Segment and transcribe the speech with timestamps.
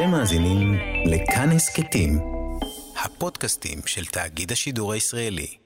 [0.00, 0.74] אתם מאזינים
[1.06, 2.18] לכאן הסכתים,
[3.04, 5.56] הפודקאסטים של תאגיד השידור הישראלי.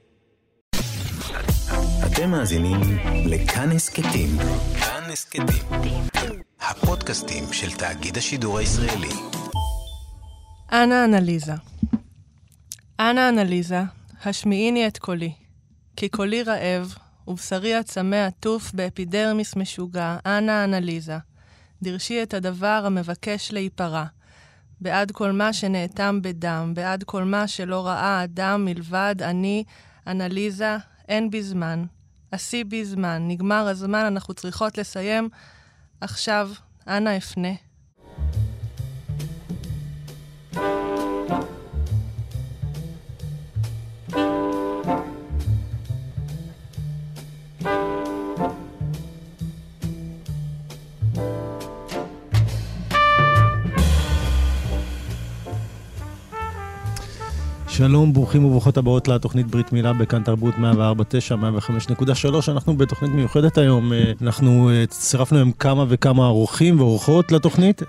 [2.05, 2.79] אתם מאזינים
[3.25, 4.29] לכאן הסכתים,
[4.79, 5.67] כאן הסכתים,
[6.61, 9.13] הפודקאסטים של תאגיד השידור הישראלי.
[10.71, 11.53] אנא אנליזה.
[12.99, 13.81] אנא אנליזה,
[14.25, 15.33] השמיעיני את קולי.
[15.95, 16.95] כי קולי רעב,
[17.27, 21.17] ובשרי הצמא עטוף באפידרמיס משוגע, אנא אנליזה.
[21.81, 24.05] דרשי את הדבר המבקש להיפרע.
[24.81, 29.63] בעד כל מה שנאטם בדם, בעד כל מה שלא ראה אדם מלבד אני,
[30.07, 31.85] אנליזה, אין בי זמן.
[32.31, 35.29] עשי בי זמן, נגמר הזמן, אנחנו צריכות לסיים.
[36.01, 36.49] עכשיו,
[36.87, 37.64] אנא אפנה.
[57.77, 60.59] שלום, ברוכים וברוכות הבאות לתוכנית ברית מילה בכאן תרבות 104.9,
[61.31, 62.51] 105.3.
[62.51, 63.93] אנחנו בתוכנית מיוחדת היום.
[63.93, 67.87] אה, אנחנו אה, צירפנו היום כמה וכמה אורחים ואורחות לתוכנית, אה,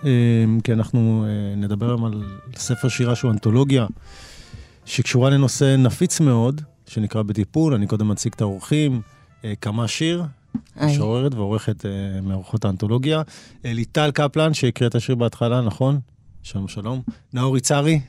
[0.65, 1.27] כי אנחנו
[1.57, 2.25] נדבר היום על
[2.57, 3.87] ספר שירה שהוא אנתולוגיה,
[4.85, 7.75] שקשורה לנושא נפיץ מאוד, שנקרא בטיפול.
[7.75, 9.01] אני קודם אציג את האורחים.
[9.61, 10.25] כמה שיר,
[10.83, 11.85] משוררת ועורכת
[12.23, 13.23] מאורחות האנתולוגיה.
[13.65, 16.01] ליטל קפלן, שהקריא את השיר בהתחלה, נכון?
[16.43, 17.03] שלום, שלום.
[17.33, 18.01] נאור יצהרי.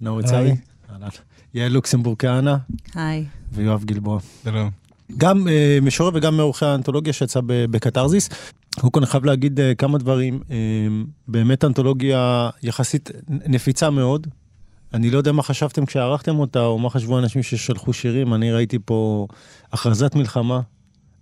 [0.00, 0.54] נאור יצהרי.
[0.92, 1.08] אהלן.
[1.54, 2.56] יעל לוקסמבורג כהנא.
[2.94, 3.24] היי.
[3.52, 4.18] ויואב גלבוע.
[4.44, 4.70] שלום.
[5.16, 8.28] גם אה, משורר וגם מעורכי האנתולוגיה שיצא בקתרזיס.
[8.74, 10.40] קודם כל אני חייב להגיד אה, כמה דברים.
[10.50, 10.56] אה,
[11.28, 14.26] באמת אנתולוגיה יחסית נפיצה מאוד.
[14.94, 18.34] אני לא יודע מה חשבתם כשערכתם אותה, או מה חשבו אנשים ששלחו שירים.
[18.34, 19.26] אני ראיתי פה
[19.72, 20.60] הכרזת מלחמה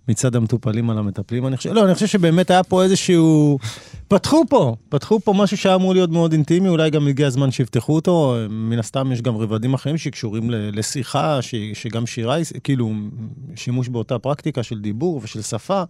[0.08, 1.46] מצד המטופלים על המטפלים.
[1.46, 3.58] אני חושב, לא, אני חושב שבאמת היה פה איזשהו...
[4.08, 7.94] פתחו פה, פתחו פה משהו שהיה אמור להיות מאוד אינטימי, אולי גם הגיע הזמן שיפתחו
[7.94, 8.36] אותו.
[8.50, 12.92] מן הסתם יש גם רבדים אחרים שקשורים לשיחה, ש, שגם שירה, כאילו,
[13.56, 15.82] שימוש באותה פרקטיקה של דיבור ושל שפה.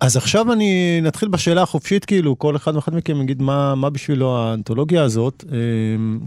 [0.00, 4.36] אז עכשיו אני נתחיל בשאלה החופשית, כאילו, כל אחד ואחד מכם יגיד מה, מה בשבילו
[4.36, 5.44] האנתולוגיה הזאת.
[5.52, 5.56] אה,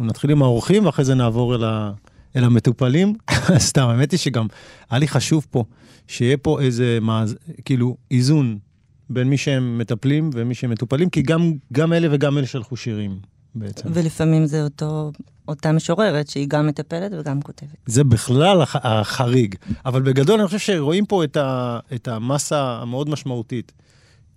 [0.05, 1.91] נתחיל עם האורחים ואחרי זה נעבור אל, ה,
[2.35, 3.15] אל המטופלים.
[3.57, 4.47] סתם, האמת היא שגם
[4.89, 5.63] היה לי חשוב פה.
[6.09, 8.59] שיהיה פה איזה, מאז, כאילו, איזון
[9.09, 13.19] בין מי שהם מטפלים ומי שהם מטופלים, כי גם, גם אלה וגם אלה שלחו שירים
[13.55, 13.89] בעצם.
[13.93, 15.11] ולפעמים זה אותו,
[15.47, 17.69] אותה משוררת שהיא גם מטפלת וגם כותבת.
[17.85, 19.55] זה בכלל הח, החריג.
[19.85, 23.71] אבל בגדול אני חושב שרואים פה את, ה, את המסה המאוד משמעותית.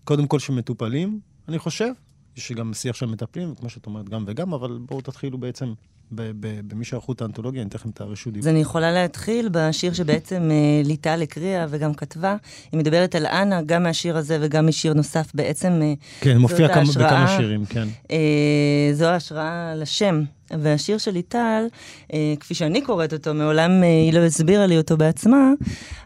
[0.04, 1.92] קודם כל שמטופלים, אני חושב,
[2.36, 5.72] יש גם שיח של מטפלים, כמו שאת אומרת, גם וגם, אבל בואו תתחילו בעצם
[6.14, 8.48] במי שערכו את האנתולוגיה, אני אתן לכם את הרשות דיבור.
[8.48, 12.36] אז אני יכולה להתחיל בשיר שבעצם אה, ליטל הקריאה וגם כתבה.
[12.72, 15.30] היא מדברת על אנה, גם מהשיר הזה וגם משיר נוסף.
[15.34, 17.88] בעצם אה, כן, מופיע כמה, ההשראה, בכמה שירים, כן.
[18.10, 20.24] אה, זו ההשראה לשם.
[20.58, 21.64] והשיר של ליטל,
[22.12, 25.50] אה, כפי שאני קוראת אותו, מעולם אה, היא לא הסבירה לי אותו בעצמה,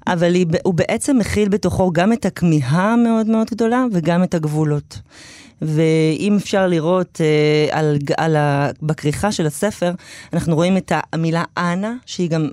[0.06, 4.98] אבל היא, הוא בעצם מכיל בתוכו גם את הכמיהה המאוד מאוד גדולה וגם את הגבולות.
[5.62, 9.92] ואם אפשר לראות אה, על, על ה, בכריכה של הספר,
[10.32, 12.48] אנחנו רואים את המילה אנה, שהיא גם,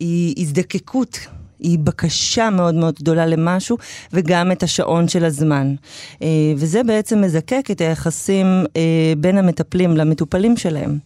[0.00, 1.18] היא הזדקקות.
[1.62, 3.76] היא בקשה מאוד מאוד גדולה למשהו,
[4.12, 5.74] וגם את השעון של הזמן.
[6.22, 8.46] אה, וזה בעצם מזקק את היחסים
[8.76, 10.98] אה, בין המטפלים למטופלים שלהם.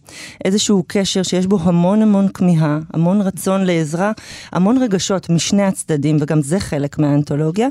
[0.45, 4.11] איזשהו קשר שיש בו המון המון כמיהה, המון רצון לעזרה,
[4.51, 7.67] המון רגשות משני הצדדים, וגם זה חלק מהאנתולוגיה,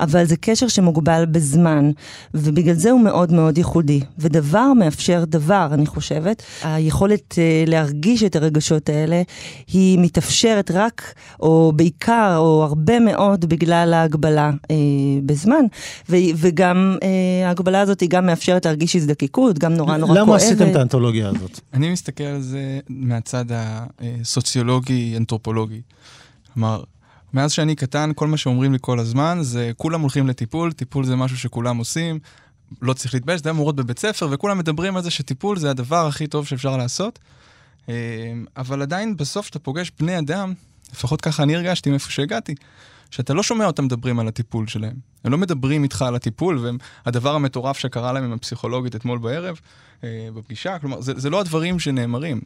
[0.00, 1.90] אבל זה קשר שמוגבל בזמן,
[2.34, 4.00] ובגלל זה הוא מאוד מאוד ייחודי.
[4.18, 6.42] ודבר מאפשר דבר, אני חושבת.
[6.62, 9.22] היכולת אה, להרגיש את הרגשות האלה,
[9.72, 14.76] היא מתאפשרת רק, או בעיקר, בעיקר, או הרבה מאוד בגלל ההגבלה אה,
[15.26, 15.64] בזמן,
[16.08, 20.28] ו- וגם אה, ההגבלה הזאת היא גם מאפשרת להרגיש הזדקקות, גם נורא נורא למה כואבת.
[20.28, 21.60] למה עשיתם את האנתולוגיה הזאת?
[21.74, 25.80] אני מסתכל על זה מהצד הסוציולוגי-אנתרופולוגי.
[26.54, 26.82] כלומר,
[27.34, 31.16] מאז שאני קטן, כל מה שאומרים לי כל הזמן זה כולם הולכים לטיפול, טיפול זה
[31.16, 32.18] משהו שכולם עושים,
[32.82, 36.26] לא צריך להתבייש, זה המורות בבית ספר, וכולם מדברים על זה שטיפול זה הדבר הכי
[36.26, 37.18] טוב שאפשר לעשות.
[37.88, 37.94] אה,
[38.56, 40.54] אבל עדיין בסוף כשאתה פוגש בני אדם,
[40.92, 42.54] לפחות ככה אני הרגשתי מאיפה שהגעתי,
[43.10, 44.96] שאתה לא שומע אותם מדברים על הטיפול שלהם.
[45.24, 46.66] הם לא מדברים איתך על הטיפול,
[47.04, 49.60] והדבר המטורף שקרה להם עם הפסיכולוגית אתמול בערב,
[50.04, 52.40] אה, בפגישה, כלומר, זה, זה לא הדברים שנאמרים.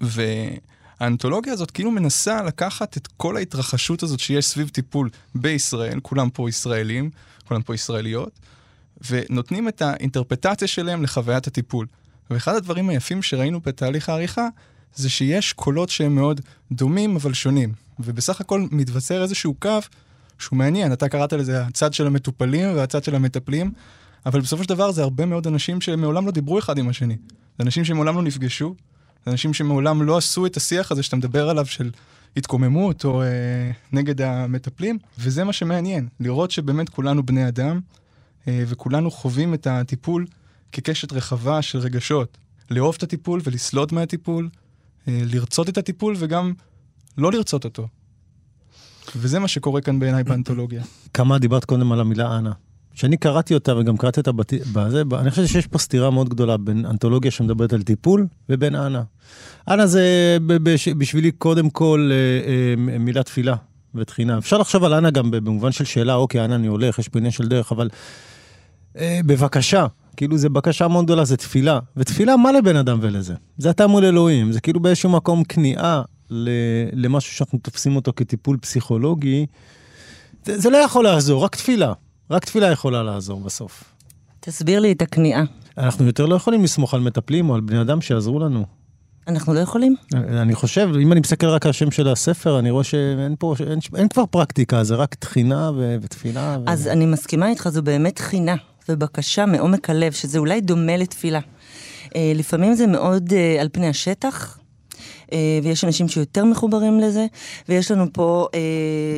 [0.00, 6.48] והאנתולוגיה הזאת כאילו מנסה לקחת את כל ההתרחשות הזאת שיש סביב טיפול בישראל, כולם פה
[6.48, 7.10] ישראלים,
[7.48, 8.40] כולם פה ישראליות,
[9.10, 11.86] ונותנים את האינטרפטציה שלהם לחוויית הטיפול.
[12.30, 14.48] ואחד הדברים היפים שראינו בתהליך העריכה,
[14.94, 16.40] זה שיש קולות שהם מאוד
[16.72, 17.72] דומים אבל שונים.
[18.00, 19.78] ובסך הכל מתווסר איזשהו קו
[20.38, 20.92] שהוא מעניין.
[20.92, 23.72] אתה קראת לזה הצד של המטופלים והצד של המטפלים,
[24.26, 27.16] אבל בסופו של דבר זה הרבה מאוד אנשים שמעולם לא דיברו אחד עם השני.
[27.58, 28.74] זה אנשים שמעולם לא נפגשו,
[29.24, 31.90] זה אנשים שמעולם לא עשו את השיח הזה שאתה מדבר עליו של
[32.36, 33.26] התקוממות או אה,
[33.92, 37.80] נגד המטפלים, וזה מה שמעניין, לראות שבאמת כולנו בני אדם,
[38.48, 40.26] אה, וכולנו חווים את הטיפול
[40.72, 42.38] כקשת רחבה של רגשות.
[42.70, 44.48] לאהוב את הטיפול ולסלוד מהטיפול,
[45.08, 46.52] לרצות את הטיפול וגם
[47.18, 47.88] לא לרצות אותו.
[49.16, 50.82] וזה מה שקורה כאן בעיניי באנתולוגיה.
[51.14, 52.52] כמה דיברת קודם על המילה אנה.
[52.94, 54.52] כשאני קראתי אותה וגם קראתי אותה בת...
[54.72, 59.02] בזה, אני חושב שיש פה סתירה מאוד גדולה בין אנתולוגיה שמדברת על טיפול ובין אנה.
[59.70, 60.36] אנה זה
[60.98, 63.56] בשבילי קודם כל אה, אה, מילה תפילה
[63.94, 64.38] ותחינה.
[64.38, 67.32] אפשר לחשוב על אנה גם במובן של שאלה, אוקיי, אנה אני הולך, יש פה עניין
[67.32, 67.88] של דרך, אבל
[68.96, 69.86] אה, בבקשה,
[70.18, 71.78] כאילו זה בקשה מאוד גדולה, זה תפילה.
[71.96, 73.34] ותפילה, מה לבן אדם ולזה?
[73.58, 76.02] זה אתה מול אלוהים, זה כאילו באיזשהו מקום כניעה
[76.92, 79.46] למשהו שאנחנו תופסים אותו כטיפול פסיכולוגי.
[80.44, 81.92] זה, זה לא יכול לעזור, רק תפילה.
[82.30, 83.84] רק תפילה יכולה לעזור בסוף.
[84.40, 85.42] תסביר לי את הכניעה.
[85.78, 88.64] אנחנו יותר לא יכולים לסמוך על מטפלים או על בני אדם שיעזרו לנו.
[89.28, 89.96] אנחנו לא יכולים?
[90.14, 93.78] אני חושב, אם אני מסתכל רק על השם של הספר, אני רואה שאין פה, אין,
[93.96, 96.56] אין כבר פרקטיקה, זה רק תחינה ו, ותפילה.
[96.66, 96.92] אז ו...
[96.92, 98.54] אני מסכימה איתך, זו באמת תחינה
[98.88, 101.40] ובקשה מעומק הלב, שזה אולי דומה לתפילה.
[102.16, 104.58] אה, לפעמים זה מאוד אה, על פני השטח,
[105.32, 107.26] אה, ויש אנשים שיותר מחוברים לזה,
[107.68, 108.60] ויש לנו פה אה,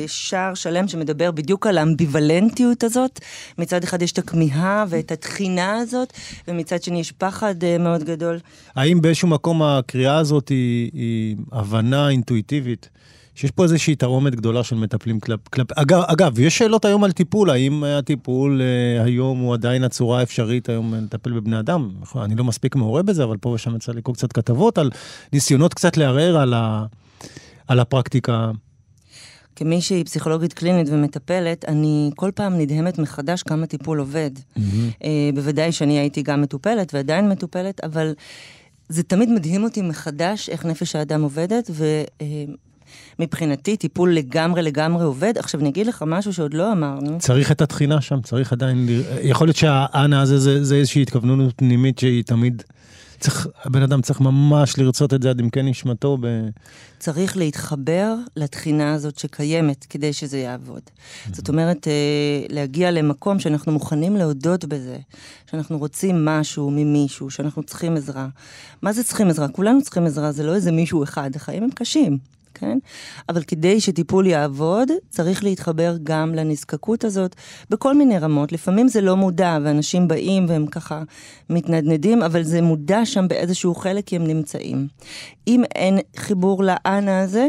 [0.07, 3.21] שער שלם שמדבר בדיוק על האמביוולנטיות הזאת.
[3.59, 6.13] מצד אחד יש את הכמיהה ואת התחינה הזאת,
[6.49, 8.39] ומצד שני יש פחד אה, מאוד גדול.
[8.77, 12.89] האם באיזשהו מקום הקריאה הזאת היא, היא הבנה אינטואיטיבית?
[13.35, 15.49] שיש פה איזושהי תרעומת גדולה של מטפלים כלפ...
[15.49, 15.73] כלפ...
[15.73, 20.69] אגב, אגב, יש שאלות היום על טיפול, האם הטיפול אה, היום הוא עדיין הצורה האפשרית
[20.69, 21.91] היום לטפל בבני אדם?
[22.17, 24.91] אני לא מספיק מעורה בזה, אבל פה ושם יצא לקרוא קצת כתבות על
[25.33, 26.85] ניסיונות קצת לערער על, ה...
[27.69, 28.51] על הפרקטיקה.
[29.57, 34.31] כמי שהיא פסיכולוגית קלינית ומטפלת, אני כל פעם נדהמת מחדש כמה טיפול עובד.
[34.37, 34.61] Mm-hmm.
[35.05, 38.13] אה, בוודאי שאני הייתי גם מטופלת ועדיין מטופלת, אבל...
[38.93, 41.85] זה תמיד מדהים אותי מחדש איך נפש האדם עובדת, ו...
[42.21, 42.27] אה,
[43.21, 45.39] מבחינתי טיפול לגמרי לגמרי עובד.
[45.39, 47.19] עכשיו אני אגיד לך משהו שעוד לא אמרנו.
[47.19, 48.89] צריך את התחינה שם, צריך עדיין,
[49.23, 52.63] יכול להיות שהאנה הזה זה, זה איזושהי התכווננות פנימית שהיא תמיד...
[53.21, 56.19] צריך, הבן אדם צריך ממש לרצות את זה עד עמקי נשמתו.
[56.21, 56.27] ב...
[56.99, 60.81] צריך להתחבר לתחינה הזאת שקיימת כדי שזה יעבוד.
[60.81, 61.35] Mm-hmm.
[61.35, 61.93] זאת אומרת, אה,
[62.49, 64.97] להגיע למקום שאנחנו מוכנים להודות בזה,
[65.51, 68.29] שאנחנו רוצים משהו ממישהו, שאנחנו צריכים עזרה.
[68.83, 69.49] מה זה צריכים עזרה?
[69.49, 72.19] כולנו צריכים עזרה, זה לא איזה מישהו אחד, החיים הם קשים.
[72.61, 72.79] כן?
[73.29, 77.37] אבל כדי שטיפול יעבוד, צריך להתחבר גם לנזקקות הזאת
[77.71, 78.53] בכל מיני רמות.
[78.53, 81.03] לפעמים זה לא מודע, ואנשים באים והם ככה
[81.51, 84.89] מתנדנדים, אבל זה מודע שם באיזשהו חלק כי הם נמצאים.
[85.49, 87.47] אם אין חיבור לאנה הזה,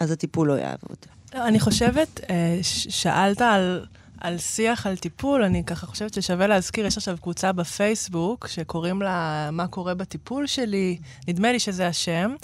[0.00, 0.96] אז הטיפול לא יעבוד.
[1.34, 3.84] אני חושבת, אה, שאלת על...
[4.22, 9.48] על שיח על טיפול, אני ככה חושבת ששווה להזכיר, יש עכשיו קבוצה בפייסבוק שקוראים לה
[9.52, 10.98] מה קורה בטיפול שלי,
[11.28, 12.34] נדמה לי שזה השם.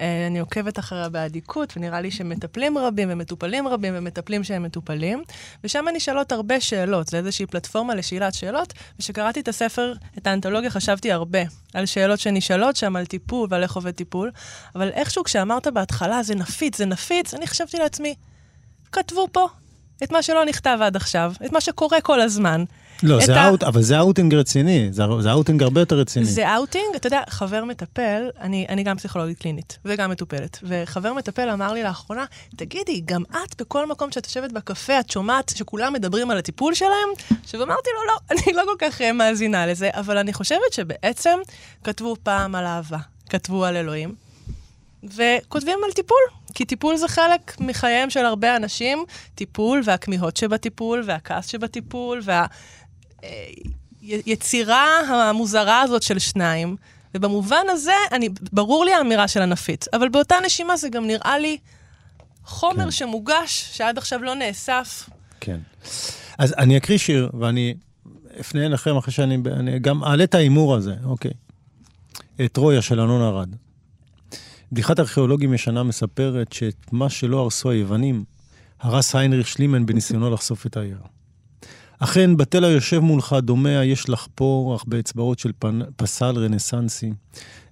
[0.00, 5.22] אה, אני עוקבת אחריה באדיקות, ונראה לי שמטפלים רבים ומטופלים רבים ומטפלים שהם מטופלים,
[5.64, 11.12] ושם נשאלות הרבה שאלות, זה איזושהי פלטפורמה לשאלת שאלות, וכשקראתי את הספר, את האנתולוגיה, חשבתי
[11.12, 11.42] הרבה
[11.74, 14.30] על שאלות שנשאלות שם, על טיפול ועל איך עובד טיפול,
[14.74, 18.14] אבל איכשהו כשאמרת בהתחלה, זה נפיץ, זה נפיץ, אני חשבתי לעצמי,
[18.92, 19.48] כתבו פה
[20.02, 22.64] את מה שלא נכתב עד עכשיו, את מה שקורה כל הזמן.
[23.02, 23.48] לא, זה ה...
[23.48, 26.24] out, אבל זה אאוטינג רציני, זה, זה אאוטינג הרבה יותר רציני.
[26.24, 31.50] זה אאוטינג, אתה יודע, חבר מטפל, אני, אני גם פסיכולוגית קלינית, וגם מטופלת, וחבר מטפל
[31.50, 32.24] אמר לי לאחרונה,
[32.56, 37.08] תגידי, גם את בכל מקום שאת יושבת בקפה, את שומעת שכולם מדברים על הטיפול שלהם?
[37.44, 41.38] עכשיו אמרתי לו, לא, אני לא כל כך אה, מאזינה לזה, אבל אני חושבת שבעצם
[41.84, 44.27] כתבו פעם על אהבה, כתבו על אלוהים,
[45.04, 46.16] וכותבים על טיפול,
[46.54, 52.20] כי טיפול זה חלק מחייהם של הרבה אנשים, טיפול והכמיהות שבטיפול, והכעס שבטיפול,
[54.02, 56.76] והיצירה המוזרה הזאת של שניים.
[57.14, 61.58] ובמובן הזה, אני, ברור לי האמירה של הנפיץ, אבל באותה נשימה זה גם נראה לי
[62.44, 62.90] חומר כן.
[62.90, 65.08] שמוגש, שעד עכשיו לא נאסף.
[65.40, 65.58] כן.
[66.38, 67.74] אז אני אקריא שיר, ואני
[68.40, 71.30] אפנה אליכם אחרי שאני אני גם אעלה את ההימור הזה, אוקיי.
[72.44, 73.48] את רויה של אלון ארד.
[74.72, 78.24] בדיחת ארכיאולוגים ישנה מספרת שאת מה שלא הרסו היוונים,
[78.80, 80.98] הרס היינריך שלימן בניסיונו לחשוף את העיר.
[81.98, 85.80] אכן, בתל היושב מולך דומע יש לחפור, אך באצבעות של פנ...
[85.96, 87.12] פסל רנסנסי,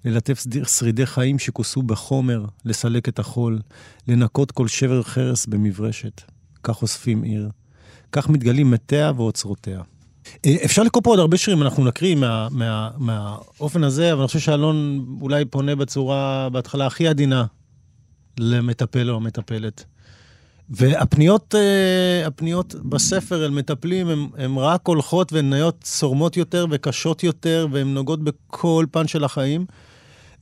[0.04, 3.60] ללטף שרידי חיים שכוסו בחומר, לסלק את החול,
[4.08, 6.22] לנקות כל שבר חרס במברשת.
[6.62, 7.50] כך אוספים עיר.
[8.12, 9.82] כך מתגלים מתיה ואוצרותיה.
[10.46, 14.26] אה, אפשר לקרוא פה עוד הרבה שירים, אנחנו נקריא מה, מה, מהאופן הזה, אבל אני
[14.26, 17.44] חושב שאלון אולי פונה בצורה, בהתחלה הכי עדינה,
[18.38, 19.84] למטפל או מטפלת.
[20.70, 27.66] והפניות אה, הפניות בספר אל מטפלים הן רק הולכות והן נהיות צורמות יותר וקשות יותר,
[27.72, 29.66] והן נוגעות בכל פן של החיים.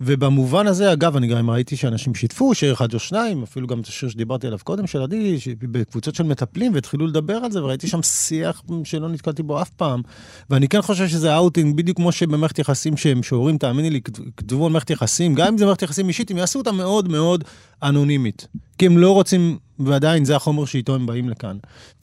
[0.00, 3.86] ובמובן הזה, אגב, אני גם ראיתי שאנשים שיתפו, שיר אחד או שניים, אפילו גם את
[3.86, 8.02] השיר שדיברתי עליו קודם, של עדי, בקבוצות של מטפלים, והתחילו לדבר על זה, וראיתי שם
[8.02, 10.02] שיח שלא נתקלתי בו אף פעם.
[10.50, 14.00] ואני כן חושב שזה אאוטינג, בדיוק כמו שבמערכת יחסים שהם שוברים, תאמיני לי,
[14.36, 17.44] כתבו על מערכת יחסים, גם אם זה מערכת יחסים אישית, הם יעשו אותה מאוד מאוד
[17.82, 18.46] אנונימית.
[18.78, 21.56] כי הם לא רוצים, ועדיין זה החומר שאיתו הם באים לכאן.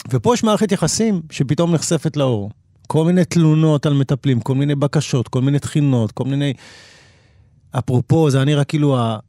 [0.10, 2.51] ופה יש מערכת יחסים שפתאום נחשפת לאור.
[2.88, 6.53] כל מיני תלונות על מטפלים, כל מיני בקשות, כל מיני תחינות, כל מיני...
[7.72, 9.20] אפרופו, זה נראה כאילו ה...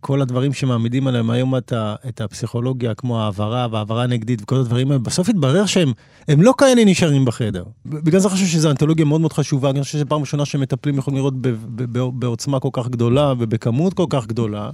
[0.00, 4.90] כל הדברים שמעמידים עליהם היום את, ה, את הפסיכולוגיה, כמו העברה והעברה נגדית וכל הדברים
[4.90, 5.92] האלה, בסוף התברר שהם
[6.28, 7.64] לא כאלה נשארים בחדר.
[7.86, 11.18] בגלל זה חושב שזו אנתולוגיה מאוד מאוד חשובה, אני חושב שזו פעם ראשונה שמטפלים יכולים
[11.18, 14.70] לראות ב, ב, ב, בעוצמה כל כך גדולה ובכמות כל כך גדולה.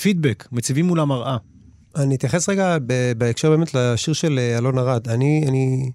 [0.00, 1.36] פידבק, מציבים מול המראה.
[1.96, 2.76] אני אתייחס רגע
[3.18, 5.08] בהקשר באמת לשיר של אה, אלון ארד.
[5.08, 5.90] אני, אני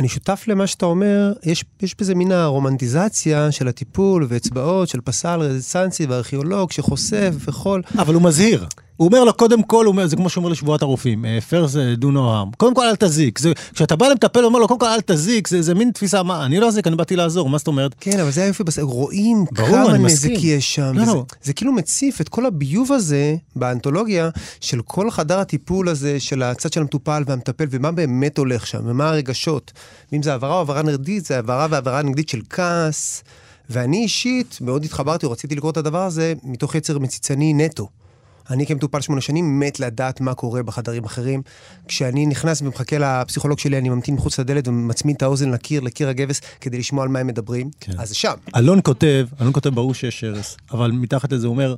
[0.00, 5.40] אני שותף למה שאתה אומר, יש, יש בזה מין הרומנטיזציה של הטיפול ואצבעות של פסל
[5.40, 7.80] רזיסנסי וארכיאולוג שחושף וכל...
[7.98, 8.66] אבל הוא מזהיר.
[9.00, 12.50] הוא אומר לו, קודם כל, אומר, זה כמו שאומר לשבועת הרופאים, פרס דו נועם.
[12.56, 13.38] קודם כל, אל תזיק.
[13.38, 16.22] זה, כשאתה בא למטפל, הוא אומר לו, קודם כל, אל תזיק, זה, זה מין תפיסה,
[16.22, 17.94] מה, אני לא אזיק, אני באתי לעזור, מה זאת אומרת?
[18.00, 18.78] כן, אבל זה היופי, בס...
[18.78, 20.92] רואים ברור, כמה נזק יש שם.
[20.94, 21.24] לא, וזה, לא.
[21.42, 24.30] זה כאילו מציף את כל הביוב הזה באנתולוגיה,
[24.60, 29.08] של כל חדר הטיפול הזה, של הצד של המטופל והמטפל, ומה באמת הולך שם, ומה
[29.08, 29.72] הרגשות.
[30.12, 33.22] ואם זה העברה או העברה נגדית, זה העברה והעברה נגדית של כעס.
[33.70, 37.88] ואני אישית מאוד התחברתי, רציתי לקרוא את הדבר הזה מתוך יצר מציצני נטו.
[38.50, 41.42] אני כמטופל שמונה שנים מת לדעת מה קורה בחדרים אחרים.
[41.88, 46.40] כשאני נכנס ומחכה לפסיכולוג שלי, אני ממתין מחוץ לדלת ומצמיד את האוזן לקיר, לקיר הגבס,
[46.60, 47.70] כדי לשמוע על מה הם מדברים.
[47.80, 47.92] כן.
[47.98, 48.34] אז זה שם.
[48.56, 51.74] אלון כותב, אלון כותב, ברור שיש הרס, אבל מתחת לזה הוא אומר,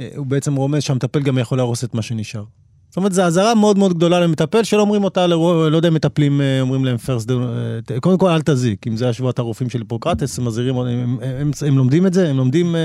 [0.00, 2.44] אה, הוא בעצם רומז שהמטפל גם יכול להרוס את מה שנשאר.
[2.88, 5.94] זאת אומרת, זו אזהרה מאוד מאוד גדולה למטפל, שלא אומרים אותה, לא, לא יודע אם
[5.94, 9.78] מטפלים אה, אומרים להם פרסט, אה, קודם כל אל תזיק, אם זה השבועת הרופאים של
[9.78, 12.76] היפוקרטס, הם מזהירים, הם, הם, הם, הם לומדים את זה, הם לומדים...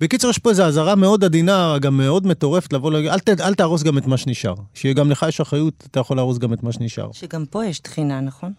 [0.00, 3.54] בקיצור, יש פה איזו אזהרה מאוד עדינה, גם מאוד מטורפת, לבוא להגיד, אל, ת, אל
[3.54, 4.54] תהרוס גם את מה שנשאר.
[4.74, 7.12] שיהיה גם לך יש אחריות, אתה יכול להרוס גם את מה שנשאר.
[7.12, 8.52] שגם פה יש תחינה, נכון?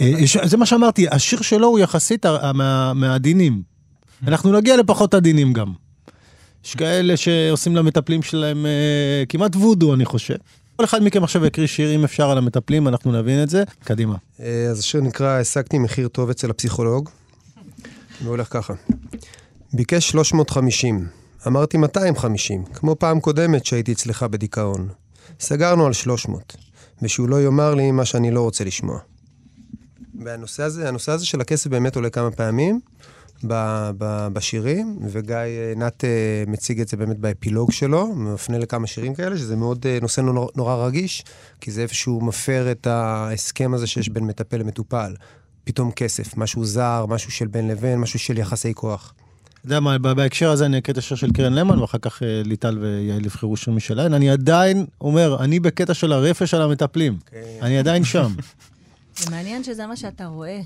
[0.00, 0.12] אה,
[0.44, 3.62] זה מה שאמרתי, השיר שלו הוא יחסית מה, מהעדינים.
[4.26, 5.72] אנחנו נגיע לפחות עדינים גם.
[6.64, 10.34] יש כאלה שעושים למטפלים שלהם אה, כמעט וודו, אני חושב.
[10.76, 13.64] כל אחד מכם עכשיו יקריא שיר, אם אפשר, על המטפלים, אנחנו נבין את זה.
[13.84, 14.16] קדימה.
[14.40, 17.10] אה, אז השיר נקרא "השגתי מחיר טוב אצל הפסיכולוג",
[18.20, 18.74] והוא הולך ככה.
[19.72, 21.06] ביקש 350.
[21.46, 24.88] אמרתי 250, כמו פעם קודמת שהייתי אצלך בדיכאון.
[25.40, 26.56] סגרנו על 300,
[27.02, 28.98] ושהוא לא יאמר לי מה שאני לא רוצה לשמוע.
[30.24, 32.80] והנושא הזה, הנושא הזה של הכסף באמת עולה כמה פעמים
[33.44, 33.54] ב,
[33.98, 39.14] ב, בשירים, וגיא אה, נת אה, מציג את זה באמת באפילוג שלו, מפנה לכמה שירים
[39.14, 41.24] כאלה, שזה מאוד אה, נושא נורא, נורא רגיש,
[41.60, 45.14] כי זה איפשהו מפר את ההסכם הזה שיש בין מטפל למטופל.
[45.64, 49.14] פתאום כסף, משהו זר, משהו של בין לבין, משהו של יחסי כוח.
[49.66, 52.78] יודע מה, בהקשר הזה אני אקריא את השיר של קרן למן, ואחר כך אה, ליטל
[52.78, 54.14] ויעל יבחרו שיר משלהן.
[54.14, 57.16] אני עדיין אומר, אני בקטע של הרפש על המטפלים.
[57.30, 57.38] כן.
[57.62, 58.34] אני עדיין שם.
[59.18, 60.60] זה מעניין שזה מה שאתה רואה.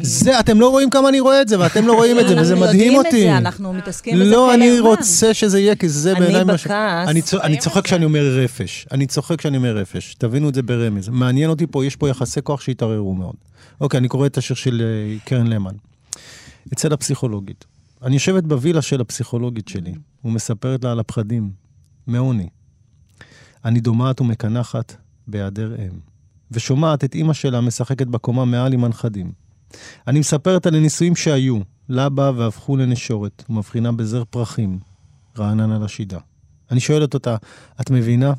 [0.00, 2.54] זה, אתם לא רואים כמה אני רואה את זה, ואתם לא רואים את זה, וזה
[2.54, 3.08] מדהים אותי.
[3.08, 6.44] אנחנו יודעים את זה, אנחנו מתעסקים בזה לא, אני רוצה שזה יהיה, כי זה בעיניי
[6.44, 6.66] מה ש...
[6.66, 7.40] אני בכעס.
[7.42, 8.86] אני צוחק כשאני אומר רפש.
[8.92, 10.14] אני צוחק כשאני אומר רפש.
[10.14, 11.08] תבינו את זה ברמז.
[11.08, 13.36] מעניין אותי פה, יש פה יחסי כוח שהתערערו מאוד.
[13.80, 15.74] אוקיי, אני קורא את השיר של אה, קרן למן.
[16.72, 17.73] אצל הפסיכולוגית.
[18.04, 19.94] אני יושבת בווילה של הפסיכולוגית שלי,
[20.24, 21.50] ומספרת לה על הפחדים,
[22.06, 22.48] מעוני.
[23.64, 24.96] אני דומעת ומקנחת
[25.26, 25.98] בהיעדר אם,
[26.50, 29.32] ושומעת את אימא שלה משחקת בקומה מעל עם הנכדים.
[30.06, 31.58] אני מספרת על הניסויים שהיו,
[31.88, 34.78] לבה והפכו לנשורת, ומבחינה בזר פרחים,
[35.38, 36.18] רענן על השידה.
[36.70, 37.36] אני שואלת אותה,
[37.80, 38.32] את מבינה?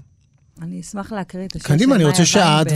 [0.62, 2.68] אני אשמח להקריא את השיר של מאיה קדימה, אני רוצה שאת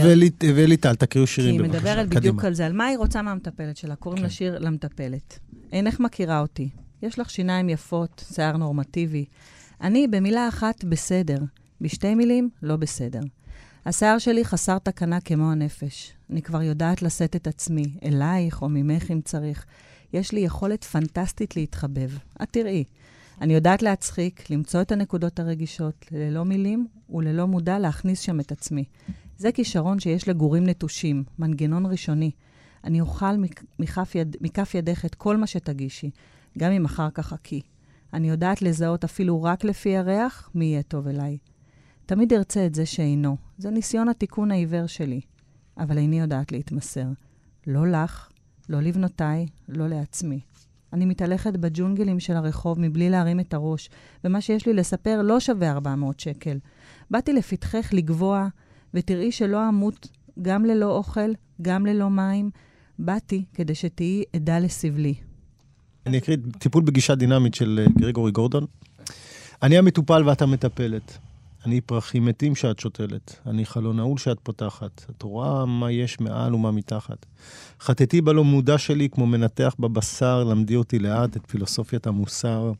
[0.56, 1.80] וליטל תקריאו שירים בבקשה.
[1.82, 3.96] כי היא מדברת בדיוק על זה, על מה היא רוצה מהמטפלת שלה.
[3.96, 4.26] קוראים כן.
[4.26, 5.40] לשיר למטפלת.
[5.72, 6.70] אינך מכירה אותי.
[7.02, 9.26] יש לך שיניים יפות, שיער נורמטיבי.
[9.82, 11.38] אני, במילה אחת, בסדר.
[11.82, 13.20] בשתי מילים, לא בסדר.
[13.86, 16.14] השיער שלי חסר תקנה כמו הנפש.
[16.30, 19.66] אני כבר יודעת לשאת את עצמי, אלייך או ממך אם צריך.
[20.14, 22.12] יש לי יכולת פנטסטית להתחבב.
[22.44, 22.84] את תראי.
[23.42, 28.84] אני יודעת להצחיק, למצוא את הנקודות הרגישות, ללא מילים וללא מודע להכניס שם את עצמי.
[29.38, 32.32] זה כישרון שיש לגורים נטושים, מנגנון ראשוני.
[32.84, 33.38] אני אוכל
[33.80, 36.10] מכף, יד, מכף ידך את כל מה שתגישי,
[36.58, 37.62] גם אם אחר כך חכי.
[38.14, 41.38] אני יודעת לזהות אפילו רק לפי הריח מי יהיה טוב אליי.
[42.06, 43.38] תמיד ארצה את זה שאינו.
[43.58, 45.22] זה ניסיון התיקון העיוור שלי.
[45.78, 47.06] אבל איני יודעת להתמסר.
[47.68, 48.30] לא לך,
[48.70, 50.40] לא לבנותיי, לא לעצמי.
[50.94, 53.90] אני מתהלכת בג'ונגלים של הרחוב מבלי להרים את הראש,
[54.24, 56.60] ומה שיש לי לספר לא שווה 400 שקל.
[57.12, 58.48] באתי לפתחך לגבוה
[58.94, 60.08] ותראי שלא אמות
[60.42, 61.32] גם ללא אוכל,
[61.62, 62.50] גם ללא מים.
[63.00, 65.14] באתי כדי שתהיי עדה לסבלי.
[66.06, 68.66] אני אקריא טיפול בגישה דינמית של אה, גרגורי גורדון.
[69.64, 71.18] אני המטופל ואת המטפלת.
[71.66, 73.36] אני פרחים מתים שאת שותלת.
[73.46, 75.06] אני חלון נעול שאת פותחת.
[75.10, 77.26] את רואה מה יש מעל ומה מתחת.
[77.82, 82.72] חטאתי בלא מודע שלי כמו מנתח בבשר, למדי אותי לאט את פילוסופיית המוסר.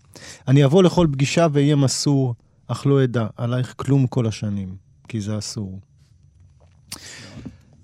[0.48, 2.36] אני אבוא לכל פגישה ואהיה מסור,
[2.68, 4.76] אך לא אדע עלייך כלום כל השנים,
[5.08, 5.80] כי זה אסור.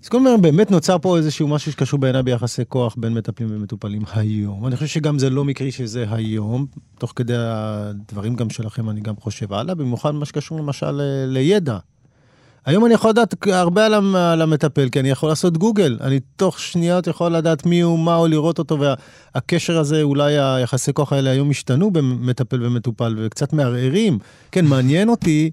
[0.06, 4.02] אז כל הזמן באמת נוצר פה איזשהו משהו שקשור בעיניי ביחסי כוח בין מטפלים ומטופלים
[4.14, 4.68] היום.
[4.68, 6.66] אני חושב שגם זה לא מקרי שזה היום,
[7.00, 11.78] תוך כדי הדברים גם שלכם אני גם חושב הלאה, במיוחד מה שקשור למשל ל- לידע.
[12.66, 15.98] היום אני יכול לדעת הרבה על, המ- על המטפל, כי אני יכול לעשות גוגל.
[16.02, 18.78] אני תוך שניות יכול לדעת מי הוא, מה הוא, לראות אותו,
[19.36, 24.20] והקשר הזה, אולי היחסי כוח האלה היום השתנו בין מטפל ומטופל, וקצת מערערים.
[24.52, 25.50] כן, מעניין אותי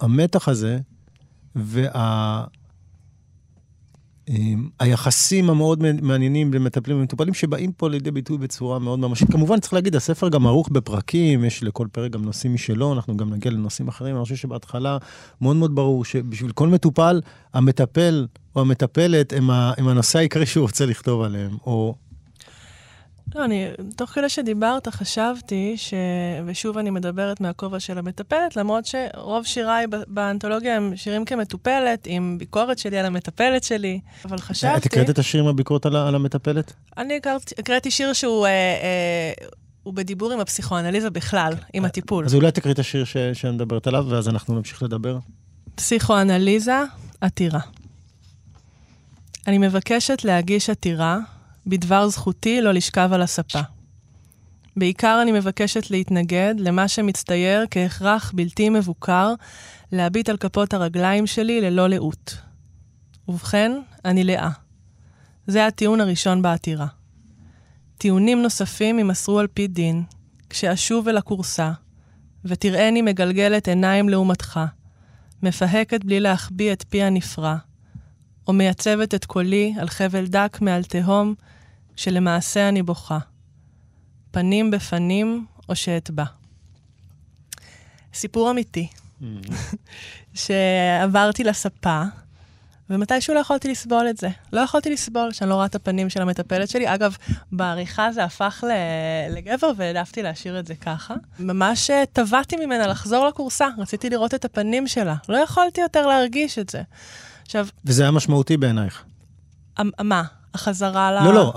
[0.00, 0.78] המתח הזה,
[1.56, 2.44] וה...
[4.32, 9.30] אמ, היחסים המאוד מעניינים בין מטפלים ומטופלים שבאים פה לידי ביטוי בצורה מאוד ממשית.
[9.32, 13.30] כמובן צריך להגיד, הספר גם ערוך בפרקים, יש לכל פרק גם נושאים משלו, אנחנו גם
[13.30, 14.16] נגיע לנושאים אחרים.
[14.16, 14.98] אני חושב שבהתחלה
[15.40, 17.20] מאוד מאוד ברור שבשביל כל מטופל,
[17.54, 21.94] המטפל או המטפלת הם, ה, הם הנושא העיקרי שהוא רוצה לכתוב עליהם, או
[23.34, 25.94] לא, אני, תוך כדי שדיברת, חשבתי ש...
[26.46, 32.78] ושוב אני מדברת מהכובע של המטפלת, למרות שרוב שיריי באנתולוגיה הם שירים כמטופלת, עם ביקורת
[32.78, 34.76] שלי על המטפלת שלי, אבל חשבתי...
[34.76, 36.72] את הקראת את השיר עם הביקורת על, על המטפלת?
[36.96, 37.20] אני
[37.58, 38.46] הקראתי שיר שהוא...
[38.46, 39.32] אה, אה,
[39.82, 42.24] הוא בדיבור עם הפסיכואנליזה בכלל, עם הטיפול.
[42.24, 43.16] אז אולי תקריא את השיר ש...
[43.32, 45.18] שאני מדברת עליו, ואז אנחנו נמשיך לדבר.
[45.74, 46.82] פסיכואנליזה,
[47.20, 47.60] עתירה.
[49.46, 51.18] אני מבקשת להגיש עתירה
[51.66, 53.60] בדבר זכותי לא לשכב על הספה.
[54.76, 59.34] בעיקר אני מבקשת להתנגד למה שמצטייר כהכרח בלתי מבוקר
[59.92, 62.36] להביט על כפות הרגליים שלי ללא לאות.
[63.28, 63.72] ובכן,
[64.04, 64.50] אני לאה.
[65.46, 66.86] זה הטיעון הראשון בעתירה.
[67.98, 70.02] טיעונים נוספים יימסרו על פי דין,
[70.50, 71.72] כשאשוב אל הכורסה,
[72.44, 74.60] ותראני מגלגלת עיניים לעומתך,
[75.42, 77.56] מפהקת בלי להחביא את פי הנפרע,
[78.48, 81.34] או מייצבת את קולי על חבל דק מעל תהום,
[82.02, 83.18] שלמעשה אני בוכה.
[84.30, 86.24] פנים בפנים, או שאתבע.
[88.14, 88.88] סיפור אמיתי,
[89.20, 89.24] mm.
[90.34, 92.02] שעברתי לספה,
[92.90, 94.28] ומתישהו לא יכולתי לסבול את זה.
[94.52, 96.94] לא יכולתי לסבול שאני לא רואה את הפנים של המטפלת שלי.
[96.94, 97.16] אגב,
[97.52, 98.64] בעריכה זה הפך
[99.30, 101.14] לגבר והעדפתי להשאיר את זה ככה.
[101.38, 105.14] ממש טבעתי אה, ממנה לחזור לכורסה, רציתי לראות את הפנים שלה.
[105.28, 106.82] לא יכולתי יותר להרגיש את זה.
[107.42, 107.66] עכשיו...
[107.84, 109.04] וזה היה משמעותי בעינייך.
[110.00, 110.22] מה?
[110.54, 111.24] החזרה ל...
[111.24, 111.52] לא, לא,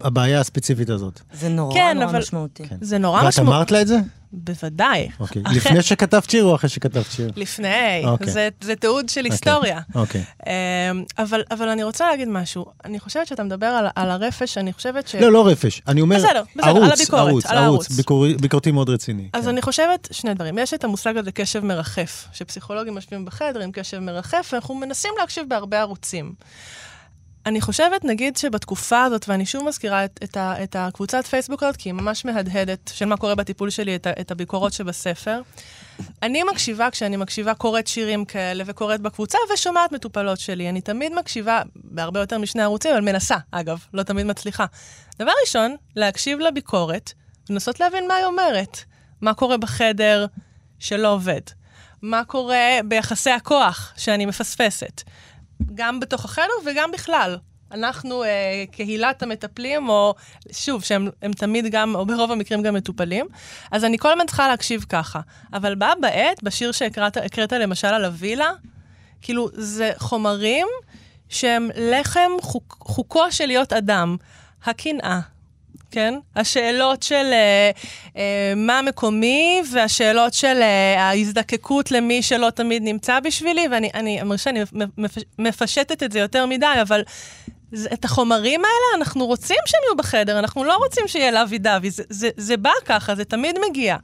[0.00, 1.20] הבעיה הספציפית הזאת.
[1.32, 2.18] זה נורא כן, נורא אבל...
[2.18, 2.68] משמעותי.
[2.68, 2.76] כן.
[2.80, 3.40] זה נורא משמעותי.
[3.40, 3.98] ואת אמרת לה את זה?
[4.32, 5.08] בוודאי.
[5.20, 5.42] אוקיי.
[5.56, 7.30] לפני שכתבת שיר או אחרי שכתבת שיר?
[7.36, 8.02] לפני.
[8.04, 8.30] אוקיי.
[8.30, 9.32] זה, זה תיעוד של אוקיי.
[9.32, 9.80] היסטוריה.
[9.94, 10.24] אוקיי.
[10.46, 12.66] אמ, אבל, אבל אני רוצה להגיד משהו.
[12.84, 15.14] אני חושבת שאתה מדבר על, על הרפש, אני חושבת ש...
[15.14, 15.82] לא, לא רפש.
[15.88, 17.88] אני אומר, בסדר, בסדר, ערוץ, על הביקורת, ערוץ, על הערוץ.
[17.88, 19.28] ביקור, ביקורתי מאוד רציני.
[19.32, 19.48] אז כן.
[19.48, 20.58] אני חושבת שני דברים.
[20.58, 25.44] יש את המושג הזה קשב מרחף, שפסיכולוגים יושבים בחדר עם קשב מרחף, ואנחנו מנסים להקשיב
[25.48, 26.32] בהרבה ערוצים.
[27.46, 31.76] אני חושבת, נגיד שבתקופה הזאת, ואני שוב מזכירה את, את, ה, את הקבוצת פייסבוק הזאת,
[31.76, 35.40] כי היא ממש מהדהדת של מה קורה בטיפול שלי, את, ה, את הביקורות שבספר.
[36.22, 40.68] אני מקשיבה, כשאני מקשיבה, קוראת שירים כאלה וקוראת בקבוצה ושומעת מטופלות שלי.
[40.68, 44.66] אני תמיד מקשיבה, בהרבה יותר משני ערוצים, אבל מנסה, אגב, לא תמיד מצליחה.
[45.18, 47.12] דבר ראשון, להקשיב לביקורת,
[47.50, 48.78] לנסות להבין מה היא אומרת.
[49.20, 50.26] מה קורה בחדר
[50.78, 51.40] שלא עובד.
[52.02, 55.02] מה קורה ביחסי הכוח שאני מפספסת.
[55.74, 57.36] גם בתוך החדר וגם בכלל.
[57.72, 60.14] אנחנו, אה, קהילת המטפלים, או
[60.52, 63.26] שוב, שהם תמיד גם, או ברוב המקרים גם מטופלים,
[63.70, 65.20] אז אני כל הזמן צריכה להקשיב ככה.
[65.52, 68.50] אבל בה בעת, בשיר שהקראת למשל על הווילה,
[69.22, 70.66] כאילו, זה חומרים
[71.28, 74.16] שהם לחם חוק, חוקו של להיות אדם.
[74.64, 75.20] הקנאה,
[75.90, 76.14] כן?
[76.36, 77.76] השאלות של uh,
[78.14, 78.18] uh,
[78.56, 84.60] מה מקומי, והשאלות של uh, ההזדקקות למי שלא תמיד נמצא בשבילי, ואני מרשה, אני
[85.38, 87.02] מפשטת את זה יותר מדי, אבל
[87.92, 92.02] את החומרים האלה אנחנו רוצים שהם יהיו בחדר, אנחנו לא רוצים שיהיה לאבי דווי, זה,
[92.08, 93.96] זה, זה בא ככה, זה תמיד מגיע.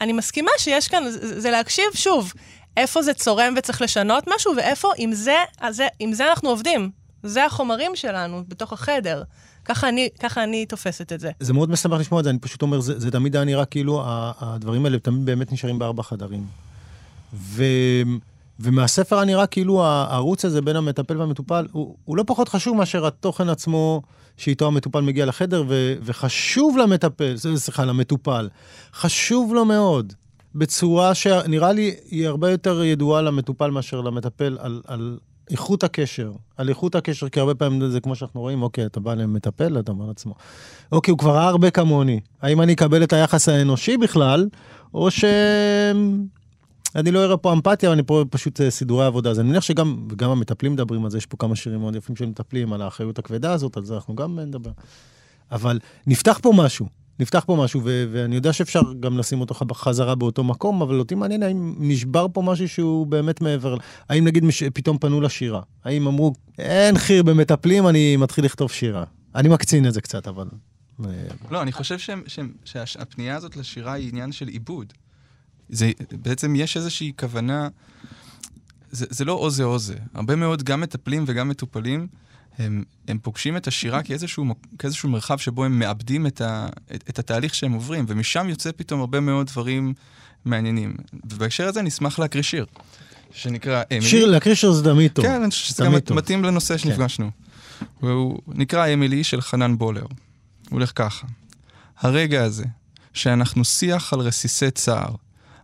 [0.00, 2.32] אני מסכימה שיש כאן, זה, זה להקשיב שוב,
[2.76, 5.36] איפה זה צורם וצריך לשנות משהו, ואיפה, עם זה,
[5.70, 6.90] זה, עם זה אנחנו עובדים.
[7.22, 9.22] זה החומרים שלנו בתוך החדר.
[9.64, 11.30] ככה אני, ככה אני תופסת את זה.
[11.40, 14.02] זה מאוד משמח לשמוע את זה, אני פשוט אומר, זה, זה תמיד היה נראה כאילו
[14.40, 16.46] הדברים האלה תמיד באמת נשארים בארבע חדרים.
[17.34, 17.64] ו,
[18.60, 23.06] ומהספר היה נראה כאילו הערוץ הזה בין המטפל והמטופל, הוא, הוא לא פחות חשוב מאשר
[23.06, 24.02] התוכן עצמו
[24.36, 28.48] שאיתו המטופל מגיע לחדר, ו, וחשוב למטפל, סליחה, למטופל,
[28.94, 30.12] חשוב לו מאוד
[30.54, 35.18] בצורה שנראה לי היא הרבה יותר ידועה למטופל מאשר למטפל על, על
[35.52, 36.32] איכות הקשר.
[36.56, 39.92] על איכות הקשר, כי הרבה פעמים זה כמו שאנחנו רואים, אוקיי, אתה בא למטפל, אתה
[39.92, 40.34] אומר לעצמו,
[40.92, 44.48] אוקיי, הוא כבר ראה הרבה כמוני, האם אני אקבל את היחס האנושי בכלל,
[44.94, 45.24] או ש...
[46.96, 49.30] אני לא אראה פה אמפתיה, אני פה פשוט אה, סידורי עבודה.
[49.30, 52.16] אז אני מניח שגם, וגם המטפלים מדברים על זה, יש פה כמה שירים מאוד יפים
[52.16, 54.70] של מטפלים, על האחריות הכבדה הזאת, על זה אנחנו גם נדבר.
[55.52, 56.86] אבל נפתח פה משהו,
[57.20, 61.14] נפתח פה משהו, ו- ואני יודע שאפשר גם לשים אותו חזרה באותו מקום, אבל אותי
[61.14, 63.76] מעניין האם נשבר פה משהו שהוא באמת מעבר,
[64.08, 65.62] האם נגיד מש- פתאום פנו לשירה?
[65.84, 69.04] האם אמרו, אין חיר במטפלים, אני מתחיל לכתוב שירה.
[69.34, 70.46] אני מקצין את זה קצת, אבל...
[71.04, 71.10] אה,
[71.50, 71.96] לא, אני חושב
[72.84, 74.92] שהפנייה הזאת לשירה היא עניין של עיבוד.
[75.68, 77.68] זה, בעצם יש איזושהי כוונה,
[78.90, 79.94] זה, זה לא או זה או זה.
[80.14, 82.06] הרבה מאוד, גם מטפלים וגם מטופלים,
[82.58, 84.44] הם, הם פוגשים את השירה כאיזשהו,
[84.78, 89.00] כאיזשהו מרחב שבו הם מאבדים את, ה, את, את התהליך שהם עוברים, ומשם יוצא פתאום
[89.00, 89.94] הרבה מאוד דברים
[90.44, 90.94] מעניינים.
[91.24, 92.66] ובהקשר הזה נשמח להקריא שיר,
[93.32, 94.06] שנקרא אמילי.
[94.06, 95.24] שיר, להקריא שיר זה תמיד טוב.
[95.24, 96.16] כן, אני חושב שזה גם טוב.
[96.16, 97.30] מתאים לנושא שנפגשנו.
[98.02, 100.02] והוא נקרא אמילי של חנן בולר.
[100.02, 100.08] הוא
[100.70, 101.26] הולך ככה:
[101.98, 102.64] הרגע הזה,
[103.14, 105.14] שאנחנו שיח על רסיסי צער,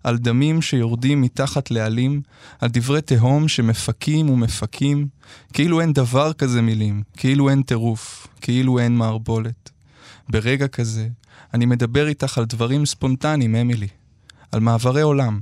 [0.05, 2.23] על דמים שיורדים מתחת לעלים,
[2.61, 5.09] על דברי תהום שמפקים ומפקים,
[5.53, 9.71] כאילו אין דבר כזה מילים, כאילו אין טירוף, כאילו אין מערבולת.
[10.29, 11.09] ברגע כזה,
[11.55, 13.89] אני מדבר איתך על דברים ספונטניים, אמילי.
[14.53, 15.41] על מעברי עולם,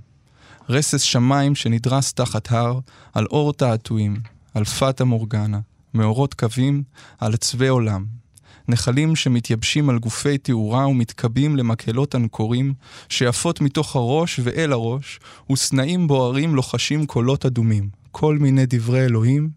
[0.68, 2.78] רסס שמיים שנדרס תחת הר,
[3.14, 4.16] על אור תעתועים,
[4.54, 5.60] על פטה מורגנה,
[5.94, 6.82] מאורות קווים,
[7.18, 8.06] על עצבי עולם.
[8.68, 12.74] נחלים שמתייבשים על גופי תאורה ומתקבים למקהלות אנקורים,
[13.08, 15.20] שיפות מתוך הראש ואל הראש,
[15.52, 19.50] וסנאים בוערים לוחשים קולות אדומים, כל מיני דברי אלוהים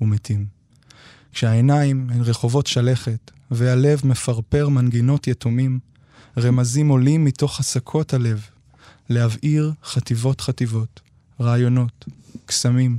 [0.00, 0.46] ומתים.
[1.32, 5.78] כשהעיניים הן רחובות שלכת, והלב מפרפר מנגינות יתומים,
[6.38, 8.46] רמזים עולים מתוך הסקות הלב,
[9.08, 11.00] להבעיר חטיבות חטיבות,
[11.40, 12.04] רעיונות,
[12.46, 12.98] קסמים,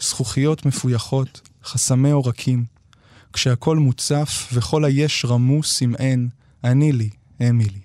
[0.00, 2.73] זכוכיות מפויחות, חסמי עורקים.
[3.34, 6.28] כשהכל מוצף וכל היש רמוס אם אין,
[6.64, 7.10] אני לי,
[7.50, 7.80] אמילי.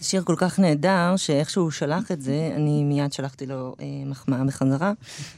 [0.00, 3.86] זה שיר כל כך נהדר, שאיך שהוא שלח את זה, אני מיד שלחתי לו אה,
[4.06, 4.92] מחמאה בחזרה.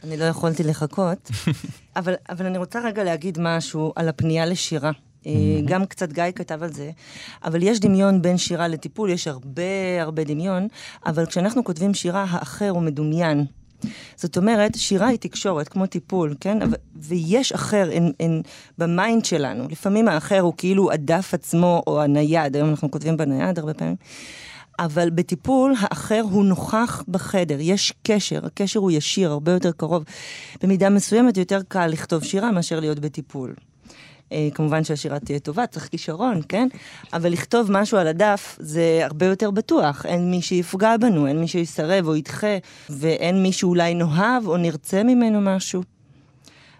[0.05, 1.31] אני לא יכולתי לחכות.
[1.97, 4.91] אבל, אבל אני רוצה רגע להגיד משהו על הפנייה לשירה.
[5.27, 5.33] אה,
[5.65, 6.91] גם קצת גיא כתב על זה,
[7.45, 10.69] אבל יש דמיון בין שירה לטיפול, יש הרבה הרבה דמיון,
[11.07, 13.47] אבל כשאנחנו כותבים שירה, האחר הוא מדומיין.
[14.17, 16.59] זאת אומרת, שירה היא תקשורת, כמו טיפול, כן?
[16.97, 18.43] ויש אחר אין, אין,
[18.79, 19.69] ב mind שלנו.
[19.71, 23.97] לפעמים האחר הוא כאילו הדף עצמו או הנייד, היום אנחנו כותבים בנייד הרבה פעמים.
[24.79, 30.05] אבל בטיפול, האחר הוא נוכח בחדר, יש קשר, הקשר הוא ישיר, הרבה יותר קרוב.
[30.63, 33.55] במידה מסוימת יותר קל לכתוב שירה מאשר להיות בטיפול.
[34.33, 36.69] אה, כמובן שהשירה תהיה טובה, צריך כישרון, כן?
[37.13, 40.07] אבל לכתוב משהו על הדף זה הרבה יותר בטוח.
[40.07, 42.57] אין מי שיפגע בנו, אין מי שיסרב או ידחה,
[42.91, 45.83] ואין מי שאולי נאהב או נרצה ממנו משהו.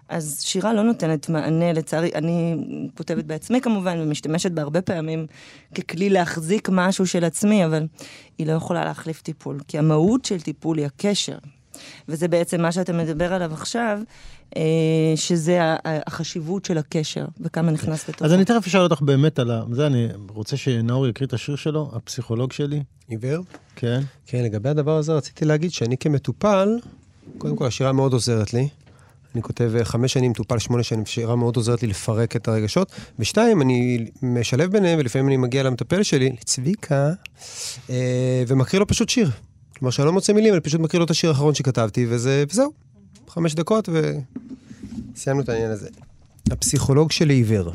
[0.09, 2.55] אז שירה לא נותנת מענה, לצערי, אני
[2.97, 5.25] כותבת בעצמי כמובן, ומשתמשת בה הרבה פעמים
[5.75, 7.87] ככלי להחזיק משהו של עצמי, אבל
[8.37, 11.37] היא לא יכולה להחליף טיפול, כי המהות של טיפול היא הקשר.
[12.07, 13.99] וזה בעצם מה שאתה מדבר עליו עכשיו,
[15.15, 18.25] שזה ה- ה- החשיבות של הקשר, וכמה נכנס לתוכו.
[18.25, 19.63] אז אני תכף אשאל אותך באמת על ה...
[19.71, 23.43] זה, אני רוצה שנאור יקריא את השיר שלו, הפסיכולוג שלי, עיוור?
[23.75, 24.01] כן.
[24.25, 26.69] כן, לגבי הדבר הזה רציתי להגיד שאני כמטופל,
[27.37, 28.67] קודם כל השירה מאוד עוזרת לי.
[29.35, 32.91] אני כותב אה, חמש שנים, מטופל שמונה שנים, שירה מאוד עוזרת לי לפרק את הרגשות.
[33.19, 37.09] ושתיים, אני משלב ביניהם, ולפעמים אני מגיע למטפל שלי, לצביקה,
[37.89, 39.29] אה, ומקריא לו פשוט שיר.
[39.79, 42.71] כלומר, שאני לא מוצא מילים, אני פשוט מקריא לו את השיר האחרון שכתבתי, וזה, וזהו.
[43.29, 43.89] חמש דקות,
[45.15, 45.87] וסיימנו את העניין הזה.
[46.51, 47.73] הפסיכולוג שלי עיוור.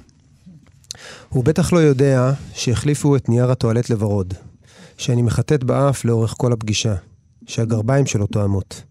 [1.29, 4.35] הוא בטח לא יודע שהחליפו את נייר הטואלט לוורוד,
[4.99, 6.95] שאני מחטט באף לאורך כל הפגישה,
[7.47, 8.83] שהגרביים שלו תואמות,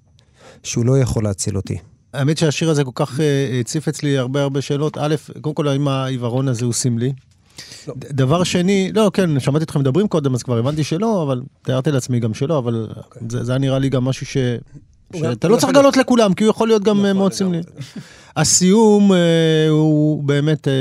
[0.64, 1.78] שהוא לא יכול להציל אותי.
[2.14, 4.98] האמת שהשיר הזה כל כך אה, הציף אצלי הרבה הרבה שאלות.
[4.98, 7.14] א', קודם כל, האם העיוורון הזה הוא סמלי?
[7.88, 7.94] לא.
[7.98, 12.20] דבר שני, לא, כן, שמעתי אתכם מדברים קודם, אז כבר הבנתי שלא, אבל תיארתי לעצמי
[12.20, 12.88] גם שלא, אבל
[13.30, 14.38] זה, זה היה נראה לי גם משהו ש...
[15.16, 17.34] שאתה לא צריך לגלות לכולם, כי הוא יכול להיות גם אה, מאוד.
[17.34, 17.62] סמלי.
[18.36, 20.74] הסיום אה, הוא באמת, אה,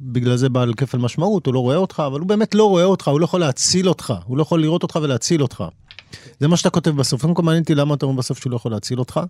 [0.00, 3.08] בגלל זה בעל כפל משמעות, הוא לא רואה אותך, אבל הוא באמת לא רואה אותך,
[3.08, 5.64] הוא לא יכול להציל אותך, הוא לא יכול לראות אותך ולהציל אותך.
[6.40, 7.20] זה מה שאתה כותב בסוף.
[7.20, 9.20] קודם כל מעניין אותי למה אתה אומר בסוף שהוא לא יכול להציל אותך.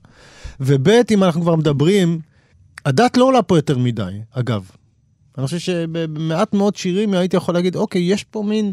[0.61, 2.20] וב' אם אנחנו כבר מדברים,
[2.87, 4.70] הדת לא עולה פה יותר מדי, אגב.
[5.38, 8.72] אני חושב שבמעט מאוד שירים הייתי יכול להגיד, אוקיי, יש פה מין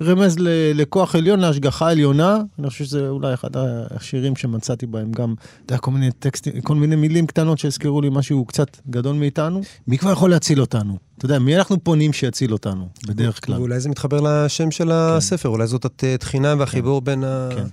[0.00, 0.36] רמז
[0.74, 2.38] לכוח עליון, להשגחה עליונה.
[2.58, 5.34] אני חושב שזה אולי אחד השירים שמצאתי בהם גם,
[5.64, 9.60] אתה יודע, כל מיני טקסטים, כל מיני מילים קטנות שהזכירו לי משהו קצת גדול מאיתנו.
[9.88, 10.98] מי כבר יכול להציל אותנו?
[11.18, 13.58] אתה יודע, מי אנחנו פונים שיציל אותנו, בדרך כלל?
[13.58, 17.24] ואולי זה מתחבר לשם של הספר, אולי זאת התחינה והחיבור בין
[17.56, 17.64] כן.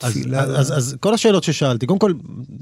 [0.00, 0.42] אז, התפילה...
[0.42, 2.12] אז, אז, אז כל השאלות ששאלתי, קודם כל,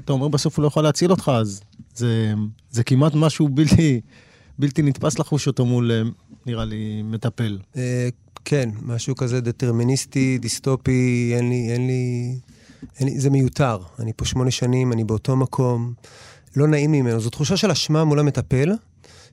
[0.05, 1.61] אתה אומר בסוף הוא לא יכול להציל אותך, אז
[1.95, 2.33] זה,
[2.71, 4.01] זה כמעט משהו בלתי,
[4.59, 6.01] בלתי נתפס לחוש אותו מול, אה,
[6.45, 7.57] נראה לי, מטפל.
[7.77, 8.09] אה,
[8.45, 12.35] כן, משהו כזה דטרמיניסטי, דיסטופי, אין לי, אין לי,
[12.99, 13.77] אין לי, זה מיותר.
[13.99, 15.93] אני פה שמונה שנים, אני באותו מקום,
[16.55, 17.19] לא נעים לי ממנו.
[17.19, 18.71] זו תחושה של אשמה מול המטפל,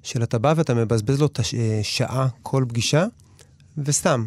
[0.03, 3.07] של אתה בא ואתה מבזבז לו את הש- אה, שעה כל פגישה,
[3.79, 4.27] וסתם.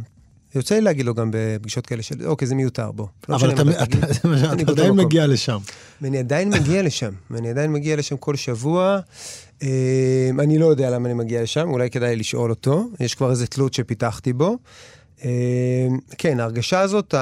[0.55, 3.07] יוצא לי להגיד לו גם בפגישות כאלה של, אוקיי, זה מיותר, בוא.
[3.29, 3.97] לא אבל משנה אתה, אתה.
[3.97, 5.05] אתה, אתה, עדיין מקום.
[5.05, 5.57] מגיע לשם.
[6.01, 8.99] ואני עדיין מגיע לשם, ואני עדיין מגיע לשם כל שבוע.
[9.63, 13.47] אה, אני לא יודע למה אני מגיע לשם, אולי כדאי לשאול אותו, יש כבר איזה
[13.47, 14.57] תלות שפיתחתי בו.
[15.25, 17.13] אה, כן, ההרגשה הזאת,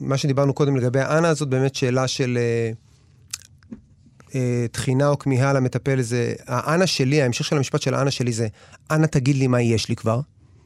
[0.00, 2.70] מה שדיברנו קודם לגבי האנה הזאת, באמת שאלה של אה,
[4.34, 8.48] אה, תחינה או כמיהה למטפל, זה, האנה שלי, ההמשך של המשפט של האנה שלי זה,
[8.90, 10.20] אנה תגיד לי מה יש לי כבר.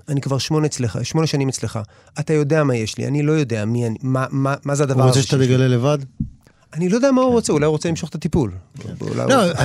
[0.08, 1.78] אני כבר שמונה, אצלך, שמונה שנים אצלך.
[2.20, 5.02] אתה יודע מה יש לי, אני לא יודע מי אני, מה, מה, מה זה הדבר
[5.02, 5.44] הוא הזה רוצה שאתה.
[5.44, 5.98] תגלה לבד?
[6.74, 8.52] אני לא יודע מה הוא רוצה, אולי הוא רוצה למשוך את הטיפול.
[9.28, 9.64] לא,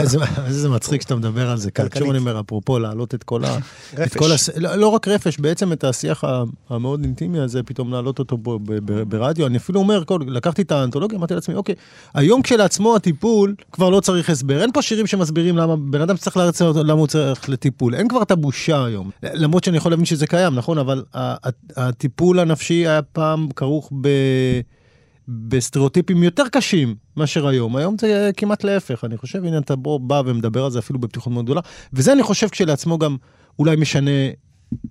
[0.49, 1.71] זה מצחיק שאתה מדבר על זה.
[1.71, 2.03] כלכלית.
[2.03, 3.57] שוב אני אומר, אפרופו להעלות את כל ה...
[3.97, 4.49] רפש.
[4.57, 6.23] לא, לא רק רפש, בעצם את השיח
[6.69, 8.37] המאוד אינטימי הזה, פתאום להעלות אותו
[9.07, 9.47] ברדיו.
[9.47, 11.75] אני אפילו אומר, לקחתי את האנתולוגיה, אמרתי לעצמי, אוקיי,
[12.13, 14.61] היום כשלעצמו הטיפול כבר לא צריך הסבר.
[14.61, 17.95] אין פה שירים שמסבירים למה בן אדם צריך להרצה אותו, למה הוא צריך לטיפול.
[17.95, 19.09] אין כבר את הבושה היום.
[19.23, 20.77] למרות שאני יכול להבין שזה קיים, נכון?
[20.77, 21.03] אבל
[21.75, 24.07] הטיפול הנפשי היה פעם כרוך ב...
[25.27, 27.75] בסטריאוטיפים יותר קשים מאשר היום.
[27.75, 29.03] היום זה כמעט להפך.
[29.03, 31.61] אני חושב, הנה אתה בוא, בא ומדבר על זה אפילו בפתיחות מאוד גדולה.
[31.93, 33.17] וזה אני חושב כשלעצמו גם
[33.59, 34.11] אולי משנה,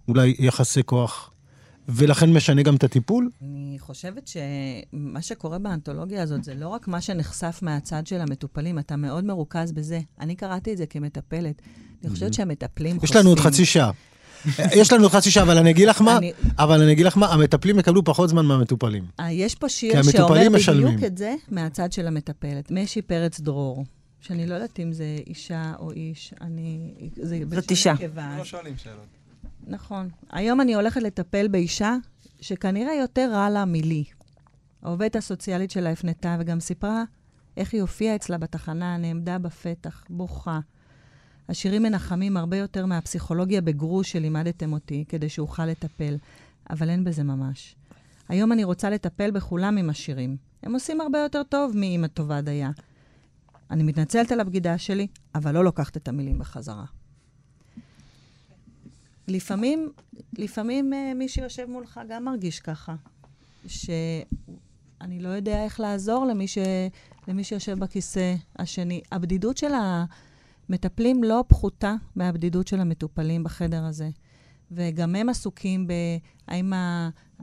[0.08, 1.30] אולי יחסי כוח,
[1.88, 3.30] ולכן משנה גם את הטיפול.
[3.42, 8.96] אני חושבת שמה שקורה באנתולוגיה הזאת זה לא רק מה שנחשף מהצד של המטופלים, אתה
[8.96, 10.00] מאוד מרוכז בזה.
[10.20, 11.62] אני קראתי את זה כמטפלת.
[12.04, 13.90] אני חושבת שהמטפלים יש לנו עוד חצי שעה.
[14.80, 16.18] יש לנו חצי שעה, אבל אני אגיד לך מה,
[16.58, 19.04] אבל אני אגיד לך מה, המטפלים יקבלו פחות זמן מהמטופלים.
[19.20, 21.04] אה, יש פה שיר שאומר בדיוק.
[21.06, 22.70] את זה מהצד של המטפלת.
[22.70, 23.84] משי פרץ דרור,
[24.20, 26.94] שאני לא יודעת אם זה אישה או איש, אני...
[27.48, 27.94] בלשון אישה.
[28.38, 29.06] לא שואלים שאלות.
[29.66, 30.08] נכון.
[30.30, 31.96] היום אני הולכת לטפל באישה
[32.40, 34.04] שכנראה יותר רע לה מלי.
[34.82, 37.04] העובדת הסוציאלית שלה הפנתה וגם סיפרה
[37.56, 40.60] איך היא הופיעה אצלה בתחנה, נעמדה בפתח, בוכה.
[41.48, 46.16] השירים מנחמים הרבה יותר מהפסיכולוגיה בגרוש שלימדתם אותי, כדי שאוכל לטפל,
[46.70, 47.74] אבל אין בזה ממש.
[48.28, 50.36] היום אני רוצה לטפל בכולם עם השירים.
[50.62, 52.70] הם עושים הרבה יותר טוב מאם הטובה דייה.
[53.70, 56.84] אני מתנצלת על הבגידה שלי, אבל לא לוקחת את המילים בחזרה.
[59.28, 59.92] לפעמים,
[60.38, 62.94] לפעמים אה, מי שיושב מולך גם מרגיש ככה,
[63.66, 66.58] שאני לא יודע איך לעזור למי, ש,
[67.28, 69.00] למי שיושב בכיסא השני.
[69.12, 69.72] הבדידות של
[70.68, 74.10] המטפלים לא פחותה מהבדידות של המטופלים בחדר הזה.
[74.70, 76.72] וגם הם עסוקים בהאם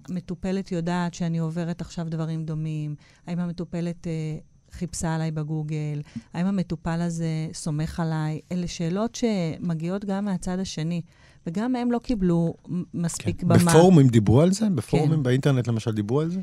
[0.09, 2.95] המטופלת יודעת שאני עוברת עכשיו דברים דומים,
[3.27, 4.37] האם המטופלת אה,
[4.71, 6.01] חיפשה עליי בגוגל,
[6.33, 8.39] האם המטופל הזה סומך עליי.
[8.51, 11.01] אלה שאלות שמגיעות גם מהצד השני.
[11.47, 12.53] וגם הם לא קיבלו
[12.93, 13.47] מספיק כן.
[13.47, 13.57] במה.
[13.57, 14.69] בפורומים דיברו על זה?
[14.69, 15.23] בפורומים כן.
[15.23, 16.41] באינטרנט למשל דיברו על זה?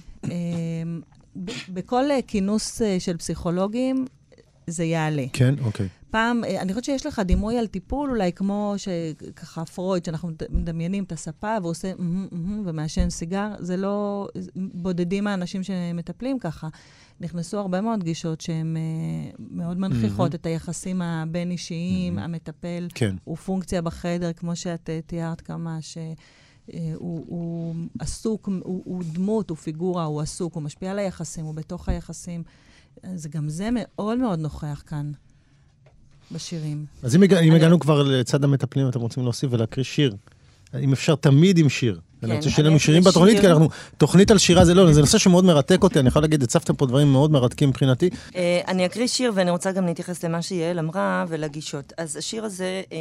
[1.45, 4.05] ב- בכל אה, כינוס אה, של פסיכולוגים
[4.71, 5.25] זה יעלה.
[5.33, 5.89] כן, אוקיי.
[6.11, 10.43] פעם, אה, אני חושבת שיש לך דימוי על טיפול, אולי כמו שככה פרויד, שאנחנו מד-
[10.51, 16.39] מדמיינים את הספה והוא עושה "מהמ, מהמ", ומעשן סיגר, זה לא, זה- בודדים האנשים שמטפלים
[16.39, 16.69] ככה.
[17.21, 18.83] נכנסו הרבה מאוד גישות שהן אה,
[19.51, 23.17] מאוד מנכיחות את היחסים הבין-אישיים, המטפל כן.
[23.25, 26.15] הוא פונקציה בחדר, כמו שאת אה, תיארת כמה, שהוא
[27.27, 31.89] הוא עסוק, הוא, הוא דמות, הוא פיגורה, הוא עסוק, הוא משפיע על היחסים, הוא בתוך
[31.89, 32.43] היחסים.
[33.03, 35.13] אז גם זה מאוד מאוד נוכח כאן
[36.33, 36.85] בשירים.
[37.03, 40.17] אז אם, הגע, אם אני- הגענו כבר לצד המטפלים, אתם רוצים להוסיף ולהקריא שיר.
[40.81, 42.01] אם אפשר, תמיד עם שיר.
[42.23, 43.41] אני רוצה שיהיה אני לנו שירים בתוכנית, שיר.
[43.41, 46.43] כי אנחנו, תוכנית על שירה זה לא, זה נושא שמאוד מרתק אותי, אני יכול להגיד,
[46.43, 48.11] הצפתם פה דברים מאוד מרתקים מבחינתי.
[48.37, 51.93] אה, אני אקריא שיר, ואני רוצה גם להתייחס למה שיעל אמרה ולגישות.
[51.99, 52.97] אז השיר הזה, אה,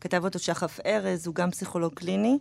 [0.00, 2.38] כתב אותו שחף ארז, הוא גם פסיכולוג קליני,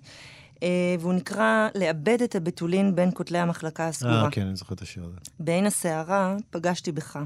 [0.99, 4.25] והוא נקרא לאבד את הבתולין בין כותלי המחלקה הסגורה.
[4.25, 5.17] אה, כן, אני זוכר את השיר הזה.
[5.39, 7.19] בעין הסערה פגשתי בך,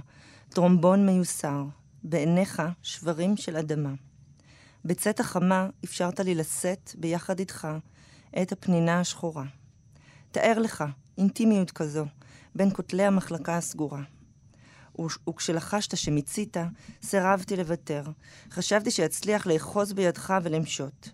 [0.50, 1.63] טרומבון מיוסר,
[2.04, 3.94] בעיניך שברים של אדמה.
[4.86, 7.67] בצאת החמה אפשרת לי לשאת ביחד איתך
[8.41, 9.44] את הפנינה השחורה.
[10.32, 10.84] תאר לך
[11.17, 12.06] אינטימיות כזו
[12.56, 14.02] בין כותלי המחלקה הסגורה.
[15.30, 16.58] וכשלחשת שמיצית,
[17.04, 18.04] סירבתי לוותר.
[18.52, 21.10] חשבתי שאצליח לאחוז בידך ולמשות.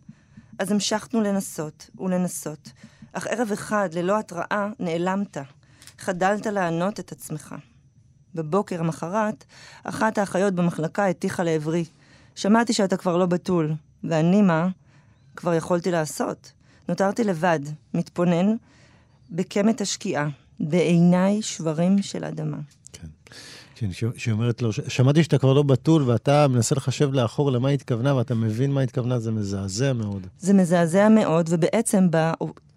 [0.59, 2.71] אז המשכנו לנסות ולנסות,
[3.13, 5.37] אך ערב אחד, ללא התראה, נעלמת.
[5.97, 7.55] חדלת לענות את עצמך.
[8.35, 9.45] בבוקר המחרת,
[9.83, 11.85] אחת האחיות במחלקה הטיחה לעברי.
[12.35, 14.67] שמעתי שאתה כבר לא בתול, ואני מה?
[15.35, 16.51] כבר יכולתי לעשות.
[16.89, 17.59] נותרתי לבד,
[17.93, 18.55] מתבונן
[19.31, 20.27] בקמת השקיעה,
[20.59, 22.57] בעיניי שברים של אדמה.
[23.79, 23.87] כן.
[24.17, 28.15] שהיא אומרת לו, שמעתי שאתה כבר לא בתול ואתה מנסה לחשב לאחור למה היא התכוונה
[28.15, 30.27] ואתה מבין מה היא התכוונה, זה מזעזע מאוד.
[30.39, 32.31] זה מזעזע מאוד, ובעצם ב...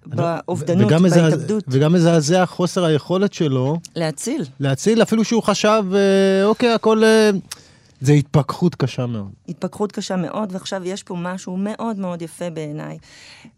[0.06, 1.64] באובדנות, בהתאבדות.
[1.68, 3.78] וגם מזעזע חוסר היכולת שלו...
[3.96, 4.44] להציל.
[4.60, 7.02] להציל, אפילו שהוא חשב, אה, אוקיי, הכל...
[8.00, 9.30] זה התפכחות קשה מאוד.
[9.48, 12.98] התפכחות קשה מאוד, ועכשיו יש פה משהו מאוד מאוד יפה בעיניי.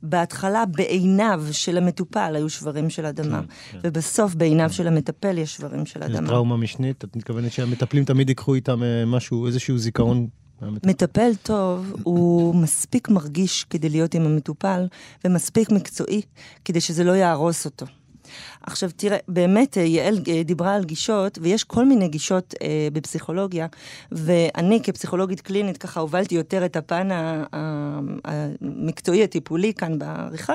[0.03, 3.79] בהתחלה בעיניו של המטופל היו שברים של אדמה, כן, כן.
[3.83, 4.73] ובסוף בעיניו כן.
[4.73, 6.21] של המטפל יש שברים של אדמה.
[6.21, 10.27] זה טראומה משנית, את מתכוונת שהמטפלים תמיד ייקחו איתם אה, משהו, איזשהו זיכרון
[10.87, 14.87] מטפל טוב הוא מספיק מרגיש כדי להיות עם המטופל,
[15.25, 16.23] ומספיק מקצועי
[16.65, 17.87] כדי שזה לא יהרוס אותו.
[18.67, 23.67] עכשיו תראה, באמת אה, יעל אה, דיברה על גישות, ויש כל מיני גישות אה, בפסיכולוגיה,
[24.13, 27.09] ואני כפסיכולוגית קלינית ככה הובלתי יותר את הפן
[28.25, 30.55] המקצועי הטיפולי כאן בעריכה,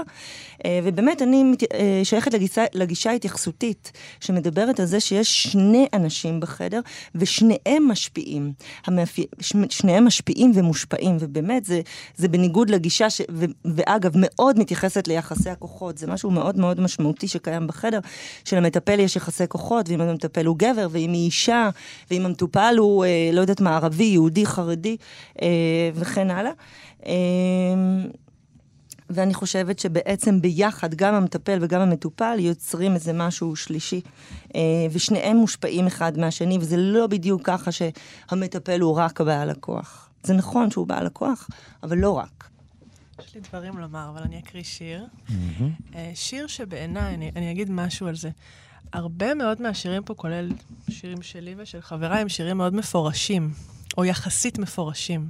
[0.65, 6.39] אה, ובאמת אני מת, אה, שייכת לגישה, לגישה התייחסותית, שמדברת על זה שיש שני אנשים
[6.39, 6.79] בחדר,
[7.15, 8.53] ושניהם משפיעים.
[8.85, 9.25] המאפי,
[9.69, 11.81] שניהם משפיעים ומושפעים, ובאמת זה,
[12.15, 17.27] זה בניגוד לגישה, ש, ו, ואגב, מאוד מתייחסת ליחסי הכוחות, זה משהו מאוד מאוד משמעותי
[17.27, 17.96] שקיים בחדר.
[17.97, 18.09] בסדר,
[18.43, 21.69] שלמטפל יש יחסי כוחות, ואם המטפל הוא גבר, ואם היא אישה,
[22.11, 24.97] ואם המטופל הוא, אה, לא יודעת מה, ערבי, יהודי, חרדי,
[25.41, 25.47] אה,
[25.93, 26.51] וכן הלאה.
[27.05, 27.13] אה,
[29.09, 34.01] ואני חושבת שבעצם ביחד, גם המטפל וגם המטופל יוצרים איזה משהו שלישי.
[34.55, 40.09] אה, ושניהם מושפעים אחד מהשני, וזה לא בדיוק ככה שהמטפל הוא רק בעל הכוח.
[40.23, 41.49] זה נכון שהוא בעל הכוח,
[41.83, 42.36] אבל לא רק.
[43.25, 45.05] יש לי דברים לומר, אבל אני אקריא שיר.
[45.27, 45.93] Mm-hmm.
[46.13, 48.29] שיר שבעיניי, אני, אני אגיד משהו על זה.
[48.93, 50.51] הרבה מאוד מהשירים פה, כולל
[50.89, 53.51] שירים שלי ושל חבריי, הם שירים מאוד מפורשים,
[53.97, 55.29] או יחסית מפורשים.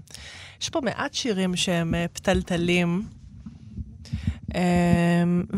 [0.62, 3.08] יש פה מעט שירים שהם uh, פתלתלים,
[4.48, 4.54] um,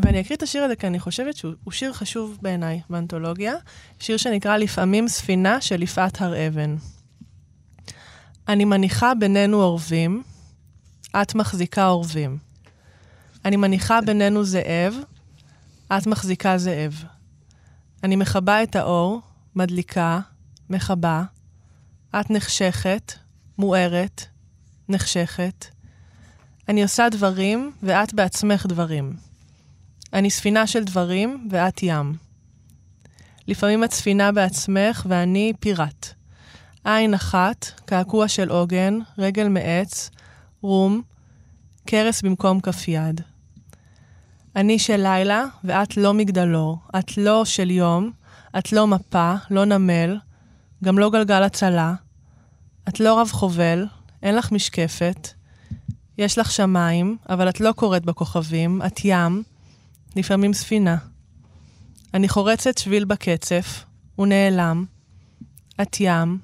[0.02, 3.54] ואני אקריא את השיר הזה כי אני חושבת שהוא שיר חשוב בעיניי באנתולוגיה,
[3.98, 6.76] שיר שנקרא לפעמים ספינה של יפעת הר אבן.
[8.48, 10.22] אני מניחה בינינו אורבים,
[11.16, 12.38] את מחזיקה אורבים.
[13.44, 14.94] אני מניחה בינינו זאב,
[15.96, 17.04] את מחזיקה זאב.
[18.04, 19.20] אני מכבה את האור,
[19.56, 20.20] מדליקה,
[20.70, 21.22] מכבה.
[22.20, 23.12] את נחשכת,
[23.58, 24.24] מוארת,
[24.88, 25.66] נחשכת.
[26.68, 29.16] אני עושה דברים, ואת בעצמך דברים.
[30.12, 32.14] אני ספינה של דברים, ואת ים.
[33.48, 36.06] לפעמים את ספינה בעצמך, ואני פיראט.
[36.84, 40.10] עין אחת, קעקוע של עוגן, רגל מעץ,
[40.62, 41.02] רום,
[41.86, 43.20] קרס במקום כף יד.
[44.56, 46.78] אני של לילה, ואת לא מגדלור.
[46.98, 48.10] את לא של יום,
[48.58, 50.18] את לא מפה, לא נמל,
[50.84, 51.94] גם לא גלגל הצלה.
[52.88, 53.86] את לא רב חובל,
[54.22, 55.28] אין לך משקפת.
[56.18, 59.42] יש לך שמיים, אבל את לא קוראת בכוכבים, את ים,
[60.16, 60.96] לפעמים ספינה.
[62.14, 63.84] אני חורצת שביל בקצף,
[64.16, 64.84] הוא נעלם.
[65.82, 66.38] את ים,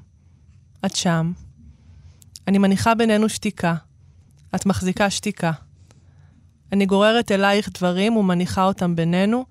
[0.86, 1.32] את שם.
[2.48, 3.74] אני מניחה בינינו שתיקה.
[4.56, 5.52] את מחזיקה שתיקה.
[6.72, 9.44] אני גוררת אלייך דברים ומניחה אותם בינינו,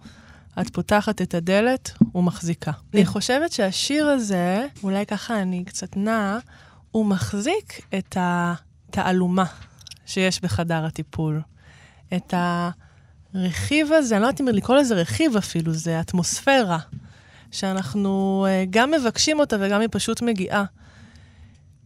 [0.62, 2.72] את פותחת את הדלת ומחזיקה.
[2.94, 6.38] אני חושבת שהשיר הזה, אולי ככה אני קצת נעה,
[6.92, 9.46] הוא מחזיק את התעלומה
[10.06, 11.42] שיש בחדר הטיפול.
[12.16, 12.34] את
[13.34, 16.80] הרכיב הזה, אני לא יודעת אם לקרוא לזה רכיב אפילו, זה אטמוספירה,
[17.52, 20.64] שאנחנו אה, גם מבקשים אותה וגם היא פשוט מגיעה.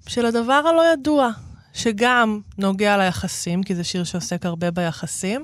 [0.07, 1.29] של הדבר הלא ידוע,
[1.73, 5.43] שגם נוגע ליחסים, כי זה שיר שעוסק הרבה ביחסים,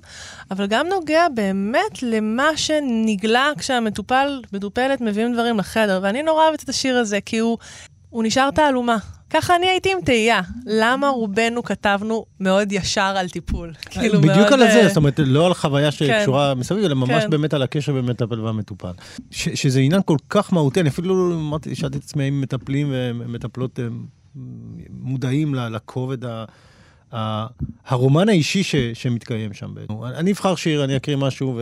[0.52, 6.00] אבל גם נוגע באמת למה שנגלה כשהמטופל, מטופלת, מביאים דברים לחדר.
[6.04, 7.58] ואני נורא אוהבת את השיר הזה, כי הוא,
[8.10, 8.98] הוא נשאר תעלומה.
[9.30, 13.74] ככה אני הייתי עם תהייה, למה רובנו כתבנו מאוד ישר על טיפול?
[13.90, 14.54] כאילו בדיוק מאוד...
[14.54, 16.60] על זה, אה, זאת אומרת, לא על חוויה שקשורה כן.
[16.60, 17.30] מסביב, אלא ממש כן.
[17.30, 18.92] באמת על הקשר בין מטפל והמטופל.
[19.32, 22.88] ש- שזה עניין כל כך מהותי, אני אפילו לא אמרתי, שאלתי את עצמי אם מטפלים
[22.92, 23.80] ומטפלות
[24.90, 26.46] מודעים לכובד ה...
[27.86, 29.74] הרומן האישי ש, שמתקיים שם.
[30.04, 31.62] אני אבחר שיר, אני אקריא משהו,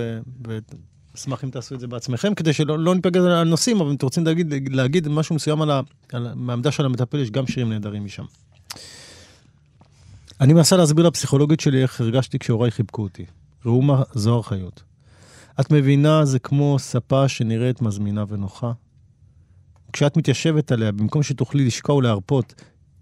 [1.15, 4.05] ואשמח אם תעשו את זה בעצמכם, כדי שלא לא ניפגע על נושאים, אבל אם אתם
[4.05, 5.81] רוצים להגיד, להגיד משהו מסוים על, ה,
[6.13, 8.23] על מהעמדה של המטפל, יש גם שירים נהדרים משם.
[10.41, 13.25] אני מנסה להסביר לפסיכולוגית שלי איך הרגשתי כשהוריי חיבקו אותי.
[13.65, 14.83] ראומה זוהר חיות.
[15.59, 18.71] את מבינה, זה כמו ספה שנראית מזמינה ונוחה.
[19.93, 22.53] כשאת מתיישבת עליה, במקום שתוכלי לשקוע ולהרפות,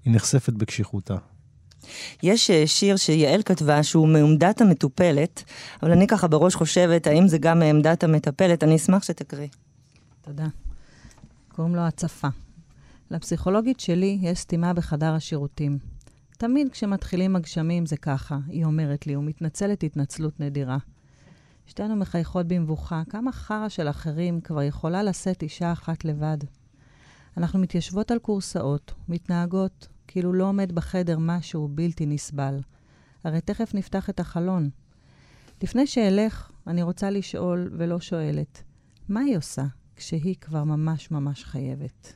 [0.05, 1.15] היא נחשפת בקשיחותה.
[2.23, 5.43] יש אה, שיר שיעל כתבה שהוא מעמדת המטופלת,
[5.83, 8.63] אבל אני ככה בראש חושבת, האם זה גם מעמדת המטפלת?
[8.63, 9.47] אני אשמח שתקריא.
[10.21, 10.47] תודה.
[11.47, 12.27] קוראים לו הצפה.
[13.11, 15.77] לפסיכולוגית שלי יש סתימה בחדר השירותים.
[16.37, 20.77] תמיד כשמתחילים הגשמים זה ככה, היא אומרת לי, ומתנצלת התנצלות נדירה.
[21.67, 26.37] שתינו מחייכות במבוכה, כמה חרא של אחרים כבר יכולה לשאת אישה אחת לבד.
[27.38, 32.59] אנחנו מתיישבות על כורסאות, מתנהגות, כאילו לא עומד בחדר משהו בלתי נסבל.
[33.23, 34.69] הרי תכף נפתח את החלון.
[35.63, 38.63] לפני שאלך, אני רוצה לשאול ולא שואלת,
[39.09, 39.63] מה היא עושה
[39.95, 42.13] כשהיא כבר ממש ממש חייבת?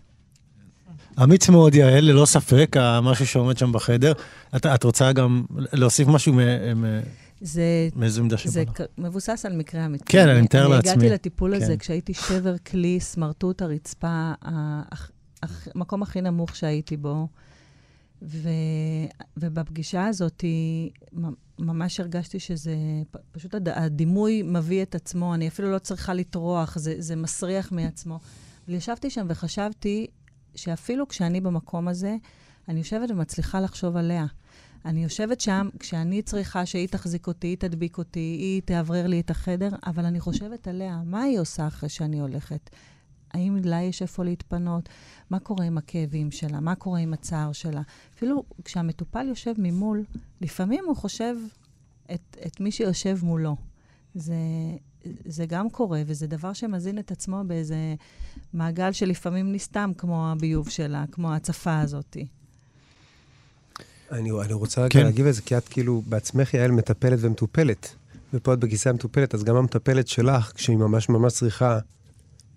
[1.23, 4.13] אמיץ מאוד, יעל, ללא ספק, משהו שעומד שם בחדר.
[4.55, 6.39] את, את רוצה גם להוסיף משהו מ...
[6.75, 7.01] מ...
[7.41, 8.81] זה, מאיזו עמדה שבא זה לך?
[8.97, 10.05] מבוסס על מקרה אמיתי.
[10.05, 10.91] כן, אני מתאר לעצמי.
[10.91, 11.63] אני הגעתי לטיפול כן.
[11.63, 14.33] הזה כשהייתי שבר כלי, סמרטוט הרצפה,
[15.43, 17.27] המקום הכי נמוך שהייתי בו.
[18.21, 18.49] ו...
[19.37, 20.43] ובפגישה הזאת
[21.59, 22.75] ממש הרגשתי שזה,
[23.31, 23.69] פשוט הד...
[23.69, 28.19] הדימוי מביא את עצמו, אני אפילו לא צריכה לטרוח, זה, זה מסריח מעצמו.
[28.67, 30.07] וישבתי שם וחשבתי
[30.55, 32.15] שאפילו כשאני במקום הזה,
[32.69, 34.25] אני יושבת ומצליחה לחשוב עליה.
[34.85, 39.29] אני יושבת שם כשאני צריכה שהיא תחזיק אותי, היא תדביק אותי, היא תאוורר לי את
[39.29, 42.69] החדר, אבל אני חושבת עליה, מה היא עושה אחרי שאני הולכת?
[43.31, 44.89] האם לה יש איפה להתפנות?
[45.29, 46.59] מה קורה עם הכאבים שלה?
[46.59, 47.81] מה קורה עם הצער שלה?
[48.15, 50.03] אפילו כשהמטופל יושב ממול,
[50.41, 51.35] לפעמים הוא חושב
[52.13, 53.55] את, את מי שיושב מולו.
[54.15, 54.35] זה,
[55.25, 57.95] זה גם קורה, וזה דבר שמזין את עצמו באיזה
[58.53, 62.27] מעגל שלפעמים נסתם, כמו הביוב שלה, כמו ההצפה הזאתי.
[64.11, 65.03] אני, אני רוצה רגע כן.
[65.03, 67.95] להגיב על זה, כי את כאילו בעצמך, יעל, מטפלת ומטופלת.
[68.33, 71.79] ופה את בכיסא המטופלת, אז גם המטפלת שלך, כשהיא ממש ממש צריכה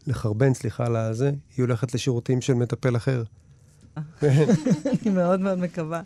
[0.06, 3.22] לחרבן, סליחה על הזה, היא הולכת לשירותים של מטפל אחר.
[4.22, 6.00] אני מאוד מאוד מקווה.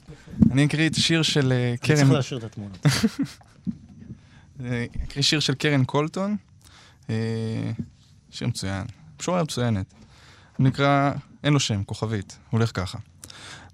[0.50, 1.96] אני אקריא את שיר של אה, אני קרן...
[1.96, 2.86] צריך להשאיר את התמונות.
[4.64, 6.36] אה, אקריא שיר של קרן קולטון.
[7.10, 7.70] אה,
[8.30, 8.84] שיר מצוין.
[9.20, 9.94] משורר מצוינת.
[10.56, 11.12] הוא נקרא,
[11.44, 12.38] אין לו שם, כוכבית.
[12.50, 12.98] הוא הולך ככה.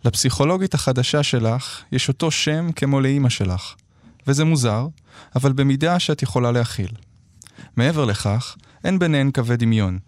[0.05, 3.75] לפסיכולוגית החדשה שלך יש אותו שם כמו לאימא שלך.
[4.27, 4.87] וזה מוזר,
[5.37, 6.91] אבל במידה שאת יכולה להכיל.
[7.77, 9.99] מעבר לכך, אין ביניהן קווי דמיון.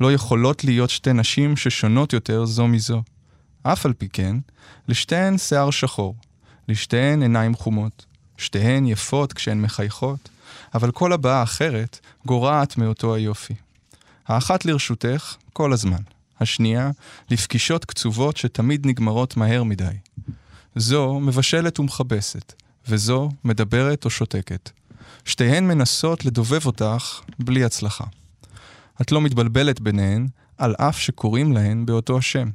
[0.00, 3.02] לא יכולות להיות שתי נשים ששונות יותר זו מזו.
[3.62, 4.36] אף על פי כן,
[4.88, 6.16] לשתיהן שיער שחור,
[6.68, 10.28] לשתיהן עיניים חומות, שתיהן יפות כשהן מחייכות,
[10.74, 13.54] אבל כל הבעה אחרת גורעת מאותו היופי.
[14.26, 16.02] האחת לרשותך כל הזמן,
[16.40, 16.90] השנייה
[17.30, 19.84] לפגישות קצובות שתמיד נגמרות מהר מדי.
[20.76, 22.52] זו מבשלת ומכבסת,
[22.88, 24.70] וזו מדברת או שותקת.
[25.24, 28.04] שתיהן מנסות לדובב אותך בלי הצלחה.
[29.02, 30.28] את לא מתבלבלת ביניהן,
[30.58, 32.50] על אף שקוראים להן באותו השם.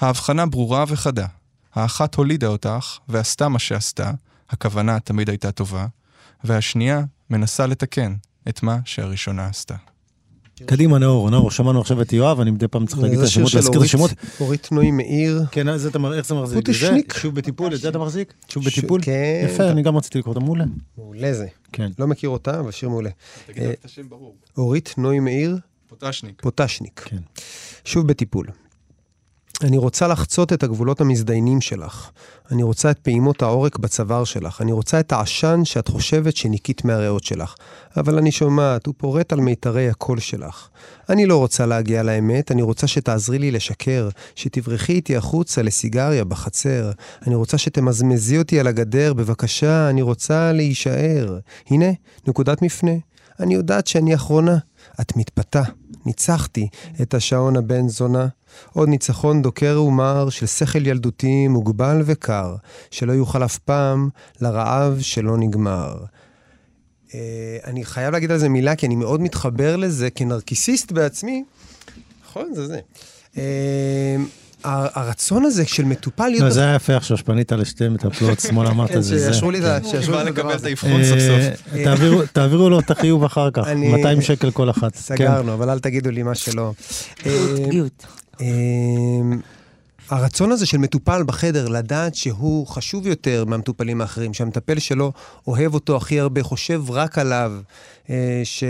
[0.00, 1.26] ההבחנה ברורה וחדה.
[1.74, 4.10] האחת הולידה אותך ועשתה מה שעשתה,
[4.50, 5.86] הכוונה תמיד הייתה טובה,
[6.44, 8.14] והשנייה מנסה לתקן
[8.48, 9.76] את מה שהראשונה עשתה.
[10.66, 13.80] קדימה, נאור, נאור, שמענו עכשיו את יואב, אני מדי פעם צריך להגיד את השמות, להזכיר
[13.80, 14.10] את השמות.
[14.40, 15.42] אורית נוי מאיר.
[15.50, 16.58] כן, אז אתה מר- איך זה מחזיק?
[16.66, 17.14] פוטושניק.
[17.14, 17.20] זה?
[17.20, 18.32] שוב בטיפול, את זה אתה מחזיק?
[18.48, 19.00] שוב בטיפול?
[19.02, 19.42] כן.
[19.44, 20.64] יפה, אני גם רציתי לקרוא אותה מעולה.
[20.98, 21.46] מעולה זה.
[21.72, 21.90] כן.
[21.98, 23.10] לא מכיר אותה, אבל שיר מעולה.
[23.46, 24.34] תגיד אה, את השם ברור.
[24.58, 25.56] אורית נוי מאיר,
[25.88, 26.42] פוטשניק.
[26.42, 27.00] פוטשניק.
[27.04, 27.16] כן.
[27.84, 28.46] שוב בטיפול.
[29.62, 32.10] אני רוצה לחצות את הגבולות המזדיינים שלך.
[32.50, 34.62] אני רוצה את פעימות העורק בצוואר שלך.
[34.62, 37.54] אני רוצה את העשן שאת חושבת שניקית מהריאות שלך.
[37.96, 40.68] אבל אני שומעת, הוא פורט על מיתרי הקול שלך.
[41.08, 46.90] אני לא רוצה להגיע לאמת, אני רוצה שתעזרי לי לשקר, שתברכי איתי החוצה לסיגריה בחצר.
[47.26, 51.38] אני רוצה שתמזמזי אותי על הגדר, בבקשה, אני רוצה להישאר.
[51.66, 51.90] הנה,
[52.28, 52.94] נקודת מפנה.
[53.40, 54.58] אני יודעת שאני אחרונה.
[55.00, 55.62] את מתפתה.
[56.06, 56.68] ניצחתי
[57.02, 58.26] את השעון הבן זונה.
[58.72, 62.54] עוד ניצחון דוקר ומר של שכל ילדותי מוגבל וקר,
[62.90, 64.08] שלא יוכל אף פעם
[64.40, 65.96] לרעב שלא נגמר.
[67.14, 67.18] אה,
[67.64, 71.44] אני חייב להגיד על זה מילה, כי אני מאוד מתחבר לזה כנרקיסיסט בעצמי.
[72.24, 72.78] נכון, זה זה.
[73.36, 73.40] ה-
[74.64, 76.42] הרצון הזה של מטופל להיות...
[76.44, 79.24] לא, זה היה יפה עכשיו שפנית לשתי מטפלות, שמאל אמרת כן, זה זה.
[79.32, 80.68] שיאשרו לי את לי את הדבר לקבל את הזה.
[80.68, 81.74] האבחון סוף אה, סוף.
[81.84, 84.92] תעבירו- תעבירו לו את החיוב אחר כך, אני- 200 שקל כל אחת.
[84.92, 84.98] כן.
[85.00, 86.72] סגרנו, אבל אל תגידו לי מה שלא.
[87.26, 87.32] אה,
[87.70, 88.06] גאות.
[88.40, 88.46] אמ,
[90.10, 95.12] הרצון הזה של מטופל בחדר לדעת שהוא חשוב יותר מהמטופלים האחרים, שהמטפל שלו
[95.46, 97.52] אוהב אותו הכי הרבה, חושב רק עליו,
[98.10, 98.64] אה, ש...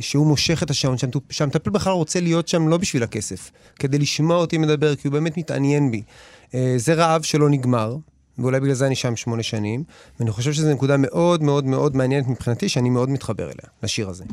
[0.00, 1.22] שהוא מושך את השעון, שהמטופ...
[1.30, 5.36] שהמטפל בכלל רוצה להיות שם לא בשביל הכסף, כדי לשמוע אותי מדבר, כי הוא באמת
[5.36, 6.02] מתעניין בי.
[6.54, 7.96] אה, זה רעב שלא נגמר.
[8.38, 9.84] ואולי בגלל זה אני שם שמונה שנים,
[10.20, 14.24] ואני חושב שזו נקודה מאוד מאוד מאוד מעניינת מבחינתי, שאני מאוד מתחבר אליה, לשיר הזה.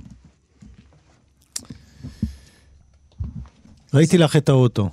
[3.94, 4.90] ראיתי לך את האוטו.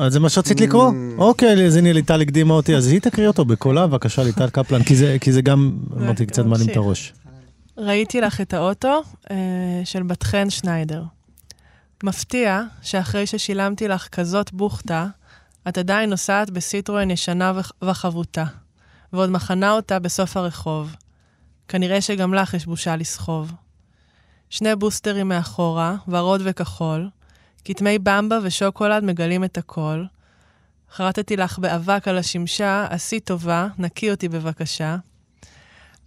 [0.00, 0.92] אז זה מה שרצית לקרוא?
[1.18, 4.96] אוקיי, אז הנה ליטל הקדימה אותי, אז היא תקריא אותו בקולה, בבקשה, ליטל קפלן, כי
[4.96, 7.12] זה- כי זה גם, אמרתי, קצת מעלים את הראש.
[7.78, 9.36] ראיתי לך את האוטו אה,
[9.84, 11.02] של בת חן שניידר.
[12.04, 15.06] מפתיע שאחרי ששילמתי לך כזאת בוכטה,
[15.68, 18.44] את עדיין נוסעת בסיטרואן ישנה וח- וחבוטה,
[19.12, 20.94] ועוד מחנה אותה בסוף הרחוב.
[21.68, 23.52] כנראה שגם לך יש בושה לסחוב.
[24.50, 27.08] שני בוסטרים מאחורה, ורוד וכחול,
[27.64, 30.04] כתמי במבה ושוקולד מגלים את הכל.
[30.92, 34.96] חרטתי לך באבק על השמשה, עשי טובה, נקי אותי בבקשה.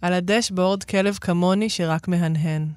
[0.02, 2.68] על הדשבורד כלב כמוני שרק מהנהן.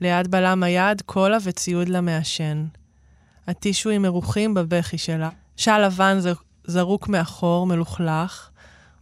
[0.00, 2.66] ליד בלם היד קולה וציוד למעשן.
[3.46, 5.28] הטישואים מרוחים בבכי שלה.
[5.56, 6.18] של לבן
[6.66, 8.50] זרוק מאחור, מלוכלך,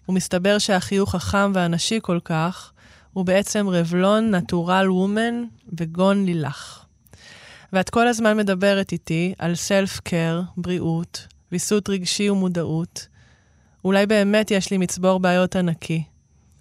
[0.08, 2.72] ומסתבר שהחיוך החם והנשי כל כך,
[3.12, 5.44] הוא בעצם רבלון נטורל וומן
[5.78, 6.84] וגון לילך.
[7.72, 13.08] ואת כל הזמן מדברת איתי על סלף קר, בריאות, ויסות רגשי ומודעות.
[13.84, 16.02] אולי באמת יש לי מצבור בעיות ענקי.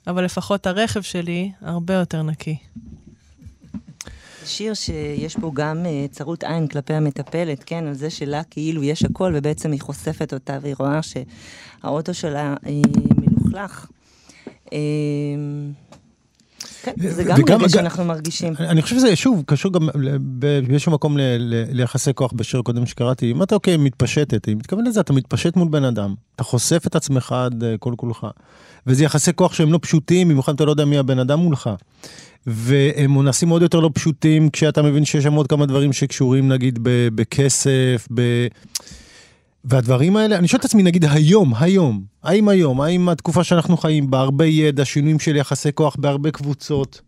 [0.08, 2.58] אבל לפחות הרכב שלי הרבה יותר נקי.
[4.46, 9.04] שיר שיש בו גם אה, צרות עין כלפי המטפלת, כן, על זה שלה כאילו יש
[9.04, 12.72] הכל, ובעצם היא חושפת אותה, והיא רואה שהאוטו שלה אה,
[13.18, 13.88] מלוכלך.
[16.84, 18.54] כן, זה גם וגם- רגע שאנחנו מרגישים.
[18.60, 23.32] אני חושב שזה, שוב, קשור גם באיזשהו מקום ל- ל- ליחסי כוח בשיר קודם שקראתי.
[23.32, 26.96] אם אתה אוקיי, מתפשטת, אני מתכוון לזה, אתה מתפשט מול בן אדם, אתה חושף את
[26.96, 28.28] עצמך עד אה, כל כולך.
[28.88, 31.70] וזה יחסי כוח שהם לא פשוטים, במיוחד אתה לא יודע מי הבן אדם מולך.
[32.48, 36.80] והם נעשים עוד יותר לא פשוטים כשאתה מבין שיש שם עוד כמה דברים שקשורים נגיד
[37.16, 38.22] בכסף, ב...
[39.66, 44.12] והדברים האלה, אני שואל את עצמי, נגיד היום, היום, האם היום, האם התקופה שאנחנו חיים
[44.12, 47.02] בה, הרבה ידע, שינויים של יחסי כוח בהרבה קבוצות,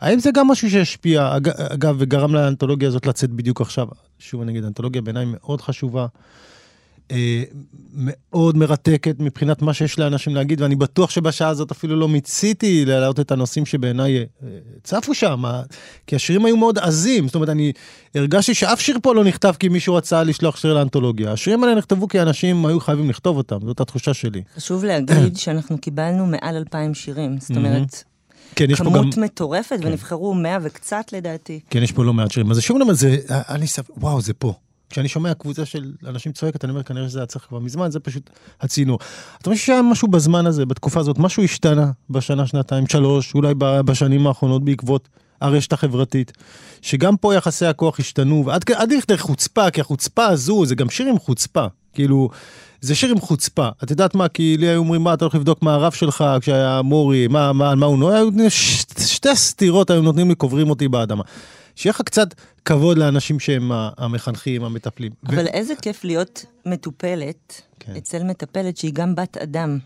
[0.00, 3.86] האם זה גם משהו שהשפיע, אג- אגב, וגרם לאנתולוגיה הזאת לצאת בדיוק עכשיו?
[4.18, 6.06] שוב, אני אגיד, אנתולוגיה בעיניי מאוד חשובה,
[7.10, 7.42] אה,
[7.92, 13.20] מאוד מרתקת מבחינת מה שיש לאנשים להגיד, ואני בטוח שבשעה הזאת אפילו לא מיציתי להעלות
[13.20, 14.24] את הנושאים שבעיניי אה,
[14.84, 15.62] צפו שם, אה,
[16.06, 17.72] כי השירים היו מאוד עזים, זאת אומרת, אני
[18.14, 21.32] הרגשתי שאף שיר פה לא נכתב כי מישהו רצה לשלוח שיר לאנתולוגיה.
[21.32, 24.42] השירים האלה נכתבו כי אנשים היו חייבים לכתוב אותם, זאת התחושה שלי.
[24.56, 28.04] חשוב להגיד שאנחנו קיבלנו מעל אלפיים שירים, זאת אומרת,
[28.56, 28.92] כן, יש פה גם...
[28.92, 31.60] כמות מטורפת, ונבחרו מאה וקצת לדעתי.
[31.70, 32.50] כן, יש פה לא מעט שירים.
[32.50, 33.90] אז שוב, למה זה, אני ספ...
[33.96, 34.54] וואו, זה פה.
[34.90, 38.00] כשאני שומע קבוצה של אנשים צועקת, אני אומר, כנראה שזה היה צריך כבר מזמן, זה
[38.00, 38.30] פשוט
[38.60, 38.98] הצינור.
[39.42, 44.26] אתה חושב שהיה משהו בזמן הזה, בתקופה הזאת, משהו השתנה בשנה, שנתיים, שלוש, אולי בשנים
[44.26, 45.08] האחרונות בעקבות
[45.40, 46.32] הרשת החברתית,
[46.82, 50.90] שגם פה יחסי הכוח השתנו, ועד כ- עד לכדי חוצפה, כי החוצפה הזו, זה גם
[50.90, 51.66] שיר עם חוצפה.
[51.94, 52.28] כאילו,
[52.80, 53.68] זה שיר עם חוצפה.
[53.84, 56.82] את יודעת מה, כי לי היו אומרים, מה, אתה הולך לבדוק מה הרב שלך כשהיה
[56.82, 61.22] מורי, מה, מה, מה הוא נוהג, שתי סטירות היו נותנים לי, קוברים אותי באדמה.
[61.76, 65.12] שיהיה לך קצת כבוד לאנשים שהם המחנכים, המטפלים.
[65.24, 67.96] ו- אבל איזה כיף להיות מטופלת כן.
[67.96, 69.78] אצל מטפלת שהיא גם בת אדם.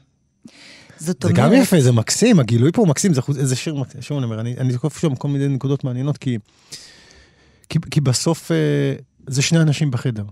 [0.98, 1.44] זאת זה אומרת...
[1.44, 4.24] גם יפה, זה מקסים, הגילוי פה הוא מקסים, זה, חוץ- זה שיר מקסים, שוב אני
[4.24, 6.38] אומר, אני, אני זוכר שם כל מיני נקודות מעניינות, כי,
[7.68, 8.56] כי, כי בסוף אה,
[9.26, 10.24] זה שני אנשים בחדר,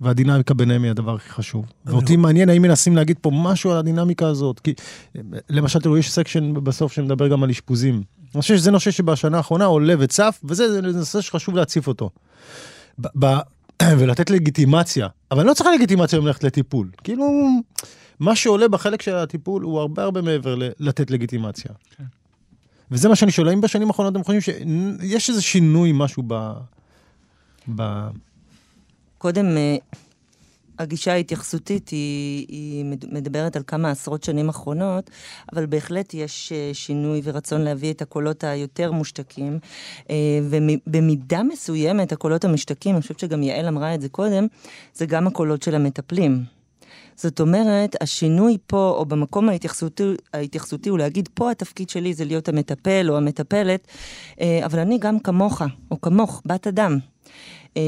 [0.00, 1.66] והדינמיקה ביניהם היא הדבר הכי חשוב.
[1.86, 4.74] ואותי מעניין האם מנסים להגיד פה משהו על הדינמיקה הזאת, כי
[5.16, 5.20] אה,
[5.50, 8.02] למשל, תראו, יש section בסוף שמדבר גם על אשפוזים.
[8.34, 12.10] אני חושב שזה נושא שבשנה האחרונה עולה וצף, וזה זה נושא שחשוב להציף אותו.
[12.98, 13.38] ב- ב-
[13.98, 16.90] ולתת לגיטימציה, אבל אני לא צריך לגיטימציה ללכת לטיפול.
[17.04, 17.24] כאילו,
[18.20, 21.70] מה שעולה בחלק של הטיפול הוא הרבה הרבה מעבר ל- לתת לגיטימציה.
[21.96, 22.04] כן.
[22.90, 26.52] וזה מה שאני שואל, האם בשנים האחרונות אתם חושבים שיש איזה שינוי, משהו ב...
[27.76, 28.08] ב...
[29.18, 29.76] קודם, אה,
[30.78, 35.10] הגישה ההתייחסותית היא, היא מד- מדברת על כמה עשרות שנים אחרונות,
[35.52, 39.58] אבל בהחלט יש אה, שינוי ורצון להביא את הקולות היותר מושתקים,
[40.10, 44.46] אה, ובמידה מסוימת הקולות המשתקים, אני חושבת שגם יעל אמרה את זה קודם,
[44.94, 46.44] זה גם הקולות של המטפלים.
[47.16, 50.02] זאת אומרת, השינוי פה, או במקום ההתייחסותי,
[50.34, 53.88] ההתייחסותי הוא להגיד, פה התפקיד שלי זה להיות המטפל או המטפלת,
[54.40, 56.98] אה, אבל אני גם כמוך, או כמוך, בת אדם.
[57.76, 57.82] אה,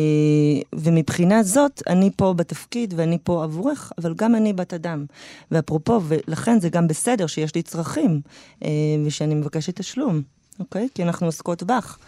[0.73, 5.05] ומבחינה זאת, אני פה בתפקיד ואני פה עבורך, אבל גם אני בת אדם.
[5.51, 8.21] ואפרופו, ולכן זה גם בסדר שיש לי צרכים,
[8.65, 8.69] אה,
[9.07, 10.23] ושאני מבקשת תשלום,
[10.61, 10.89] אוקיי?
[10.95, 11.99] כי אנחנו עוסקות בך.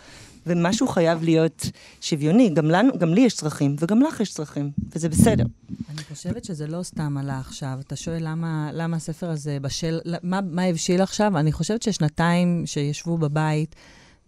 [0.46, 1.66] ומשהו חייב להיות
[2.00, 5.44] שוויוני, גם, לנו, גם לי יש צרכים, וגם לך יש צרכים, וזה בסדר.
[5.90, 7.78] אני חושבת שזה לא סתם עלה עכשיו.
[7.86, 11.38] אתה שואל למה, למה הספר הזה בשל, מה, מה הבשיל עכשיו?
[11.38, 13.74] אני חושבת ששנתיים שישבו בבית,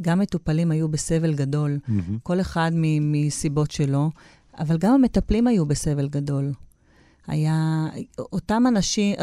[0.03, 1.79] גם מטופלים היו בסבל גדול,
[2.23, 4.11] כל אחד מ- מסיבות שלו,
[4.59, 6.53] אבל גם המטפלים היו בסבל גדול.
[7.27, 7.87] היה,
[8.19, 9.17] אותם אנשים,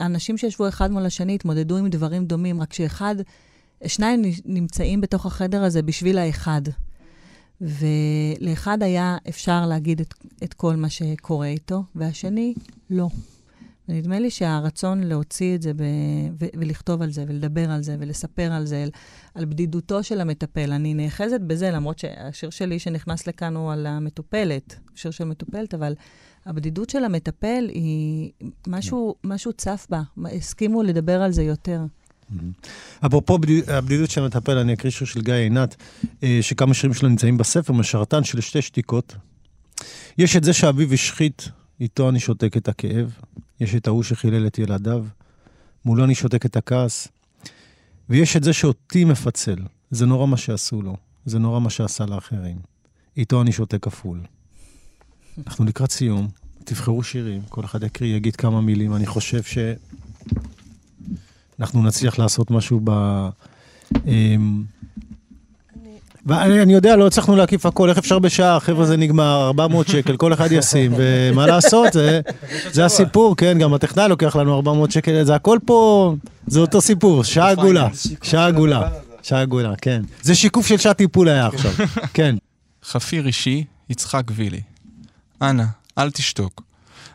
[0.00, 3.14] האנשים שישבו אחד מול השני התמודדו עם דברים דומים, רק שאחד,
[3.86, 6.62] שניים נמצאים בתוך החדר הזה בשביל האחד.
[7.60, 10.14] ולאחד היה אפשר להגיד את,
[10.44, 12.54] את כל מה שקורה איתו, והשני,
[12.90, 13.08] לא.
[13.88, 15.82] ונדמה לי שהרצון להוציא את זה ב...
[16.38, 18.84] ולכתוב על זה, ולדבר על זה, ולספר על זה,
[19.34, 20.72] על בדידותו של המטפל.
[20.72, 25.94] אני נאחזת בזה, למרות שהשיר שלי שנכנס לכאן הוא על המטופלת, שיר של מטופלת, אבל
[26.46, 28.30] הבדידות של המטפל היא...
[28.66, 30.02] משהו, משהו צף בה,
[30.36, 31.80] הסכימו לדבר על זה יותר.
[33.06, 35.76] אפרופו הבדידות של המטפל, אני אקריא שיר של גיא עינת,
[36.22, 39.16] אה, שכמה שירים שלו נמצאים בספר, משרתן של שתי שתיקות.
[40.18, 41.48] יש את זה שאביו השחית,
[41.80, 43.18] איתו אני שותק את הכאב.
[43.60, 45.04] יש את ההוא שחילל את ילדיו,
[45.84, 47.08] מולו אני שותק את הכעס.
[48.08, 49.58] ויש את זה שאותי מפצל.
[49.90, 50.96] זה נורא מה שעשו לו,
[51.26, 52.56] זה נורא מה שעשה לאחרים.
[53.16, 54.20] איתו אני שותק כפול.
[55.46, 56.28] אנחנו לקראת סיום,
[56.64, 58.96] תבחרו שירים, כל אחד יקריא, יגיד כמה מילים.
[58.96, 59.42] אני חושב
[61.58, 62.90] שאנחנו נצליח לעשות משהו ב...
[65.86, 70.16] אמ, ואני יודע, לא הצלחנו להקיף הכל, איך אפשר בשעה, חבר'ה זה נגמר, 400 שקל,
[70.16, 72.20] כל אחד ישים, ומה לעשות, זה,
[72.72, 76.14] זה הסיפור, כן, גם הטכנאי לוקח לנו 400 שקל, זה הכל פה,
[76.46, 77.88] זה אותו סיפור, שעה עגולה,
[78.22, 78.88] שעה עגולה,
[79.22, 80.02] שעה עגולה, כן.
[80.22, 81.72] זה שיקוף של שעה טיפול היה עכשיו,
[82.14, 82.36] כן.
[82.84, 84.60] חפיר אישי, יצחק וילי.
[85.42, 85.64] אנא,
[85.98, 86.62] אל תשתוק.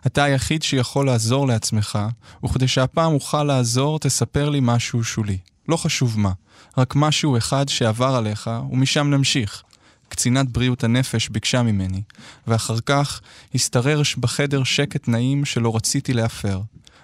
[0.06, 2.00] אתה היחיד שיכול לעזור לעצמך,
[2.46, 5.38] וכדי שהפעם אוכל לעזור, תספר לי משהו שולי.
[5.68, 6.32] לא חשוב מה.
[6.78, 9.64] רק משהו אחד שעבר עליך, ומשם נמשיך.
[10.10, 12.02] קצינת בריאות הנפש ביקשה ממני,
[12.48, 13.22] ואחר כך
[13.56, 16.62] השתרר בחדר שקט נעים שלא רציתי להפר.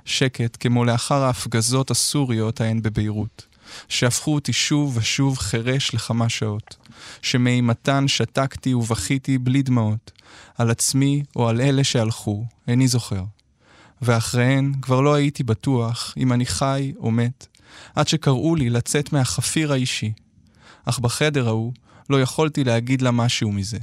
[0.08, 3.45] שקט כמו לאחר ההפגזות הסוריות ההן בביירות,
[3.89, 6.76] שהפכו אותי שוב ושוב חירש לכמה שעות,
[7.22, 10.12] שמאימתן שתקתי ובכיתי בלי דמעות,
[10.58, 13.24] על עצמי או על אלה שהלכו, איני זוכר.
[14.01, 17.47] ואחריהן כבר לא הייתי בטוח אם אני חי או מת,
[17.95, 20.13] עד שקראו לי לצאת מהחפיר האישי.
[20.86, 21.73] אך בחדר ההוא
[22.09, 23.78] לא יכולתי להגיד לה משהו מזה.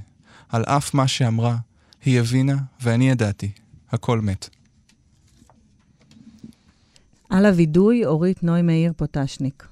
[0.49, 1.57] על אף מה שאמרה,
[2.05, 3.51] היא הבינה ואני ידעתי.
[3.91, 4.49] הכל מת.
[7.31, 9.67] על הווידוי, אורית נוי מאיר פוטשניק.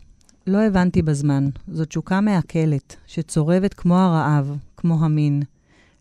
[0.46, 5.42] לא הבנתי בזמן, זו תשוקה מעכלת, שצורבת כמו הרעב, כמו המין.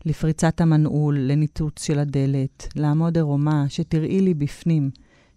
[0.06, 4.90] לפריצת המנעול, לניתוץ של הדלת, לעמוד ערומה, שתראי לי בפנים.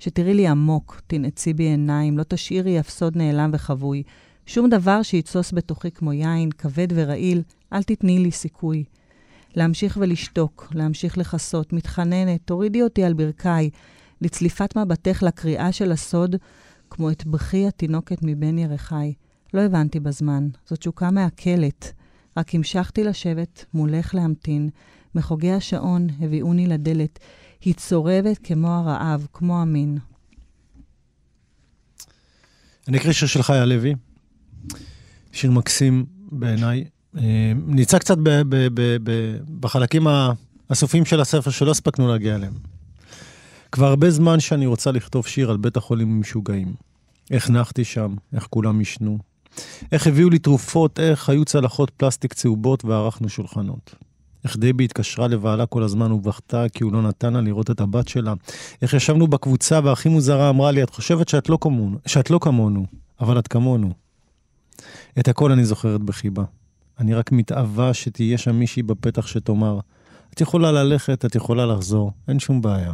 [0.06, 4.04] שתראי לי עמוק, תנעצי בי עיניים, לא תשאירי אף סוד נעלם וחבוי.
[4.46, 7.42] שום דבר שיתסוס בתוכי כמו יין, כבד ורעיל,
[7.74, 8.84] אל תתני לי סיכוי.
[9.56, 13.70] להמשיך ולשתוק, להמשיך לכסות, מתחננת, תורידי אותי על ברכיי,
[14.22, 16.36] לצליפת מבטך לקריאה של הסוד,
[16.90, 19.14] כמו את בכי התינוקת מבין ירחיי.
[19.54, 21.94] לא הבנתי בזמן, זאת תשוקה מעכלת.
[22.38, 24.70] רק המשכתי לשבת, מולך להמתין.
[25.16, 27.20] מחוגי השעון הביאוני לדלת.
[27.62, 29.98] היא צורבת כמו הרעב, כמו המין.
[32.88, 33.96] אני אקריא שיר של חיה לוי,
[35.32, 36.86] שיר מקסים בעיניי.
[37.18, 40.08] אה, נמצא קצת ב- ב- ב- בחלקים
[40.70, 42.54] הסופיים של הספר שלא הספקנו להגיע אליהם.
[43.72, 46.74] כבר הרבה זמן שאני רוצה לכתוב שיר על בית החולים המשוגעים.
[47.32, 49.18] איך נחתי שם, איך כולם ישנו.
[49.92, 53.96] איך הביאו לי תרופות, איך היו צלחות פלסטיק צהובות וערכנו שולחנות.
[54.46, 58.08] איך דבי התקשרה לבעלה כל הזמן ובכתה כי הוא לא נתן לה לראות את הבת
[58.08, 58.34] שלה.
[58.82, 62.86] איך ישבנו בקבוצה והכי מוזרה אמרה לי, את חושבת שאת לא, כמונו, שאת לא כמונו,
[63.20, 63.94] אבל את כמונו.
[65.20, 66.44] את הכל אני זוכרת בחיבה.
[67.00, 69.80] אני רק מתאווה שתהיה שם מישהי בפתח שתאמר,
[70.34, 72.94] את יכולה ללכת, את יכולה לחזור, אין שום בעיה.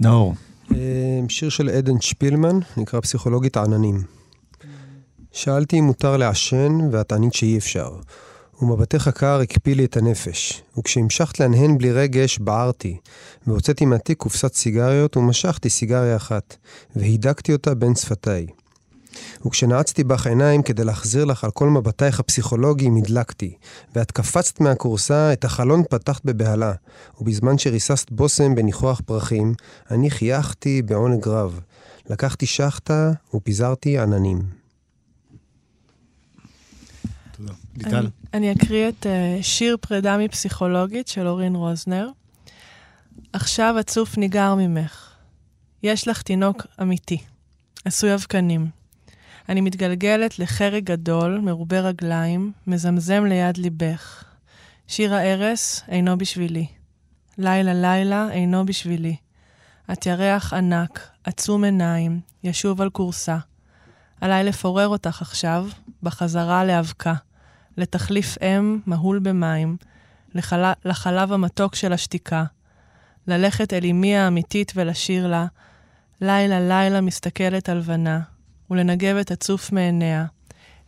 [0.00, 0.34] נאור.
[0.74, 4.17] אה, שיר של עדן שפילמן, נקרא פסיכולוגית עננים.
[5.32, 7.90] שאלתי אם מותר לעשן, ואת ענית שאי אפשר.
[8.62, 10.62] ומבטך הקר הקפיא לי את הנפש.
[10.78, 12.96] וכשהמשכת להנהן בלי רגש, בערתי.
[13.46, 16.56] והוצאתי מהתיק קופסת סיגריות, ומשכתי סיגריה אחת.
[16.96, 18.46] והידקתי אותה בין שפתיי.
[19.46, 23.54] וכשנעצתי בך עיניים כדי להחזיר לך על כל מבטייך הפסיכולוגיים, הדלקתי.
[23.94, 26.72] ואת קפצת מהכורסה, את החלון פתחת בבהלה.
[27.20, 29.54] ובזמן שריססת בושם בניחוח פרחים,
[29.90, 31.60] אני חייכתי בעונג רב.
[32.10, 34.42] לקחתי שחטה ופיזרתי עננים.
[37.36, 37.67] תודה.
[37.78, 38.08] ליטל?
[38.34, 42.08] אני אקריא את uh, שיר פרידה מפסיכולוגית של אורין רוזנר.
[43.32, 45.10] עכשיו הצוף ניגר ממך.
[45.82, 47.18] יש לך תינוק אמיתי,
[47.84, 48.66] עשוי אבקנים.
[49.48, 54.24] אני מתגלגלת לחרג גדול, מרובה רגליים, מזמזם ליד ליבך.
[54.86, 56.66] שיר הארס אינו בשבילי.
[57.38, 59.16] לילה לילה אינו בשבילי.
[59.92, 63.38] את ירח ענק, עצום עיניים, ישוב על כורסה.
[64.20, 65.66] עליי לפורר אותך עכשיו,
[66.02, 67.14] בחזרה לאבקה.
[67.78, 69.76] לתחליף אם מהול במים,
[70.34, 70.72] לחל...
[70.84, 72.44] לחלב המתוק של השתיקה,
[73.26, 75.46] ללכת אל אמי האמיתית ולשיר לה,
[76.20, 78.20] לילה לילה מסתכלת הלבנה,
[78.70, 80.24] ולנגב את הצוף מעיניה,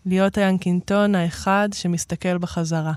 [0.07, 2.93] להיות הינקינטון האחד שמסתכל בחזרה.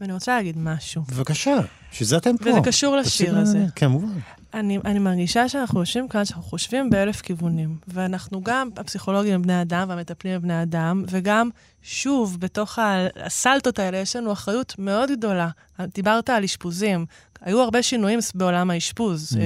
[0.00, 1.02] ואני רוצה להגיד משהו.
[1.02, 1.56] בבקשה,
[1.92, 2.50] שזה אתם פה.
[2.50, 3.58] וזה קשור לשיר הזה.
[3.58, 4.18] כן, כמובן.
[4.56, 7.76] אני, אני מרגישה שאנחנו יושבים כאן, שאנחנו חושבים באלף כיוונים.
[7.88, 11.50] ואנחנו גם, הפסיכולוגים הם בני אדם, והמטפלים הם בני אדם, וגם,
[11.82, 12.78] שוב, בתוך
[13.16, 15.48] הסלטות האלה יש לנו אחריות מאוד גדולה.
[15.80, 17.06] דיברת על אשפוזים.
[17.40, 19.32] היו הרבה שינויים בעולם האשפוז.
[19.32, 19.38] Mm-hmm,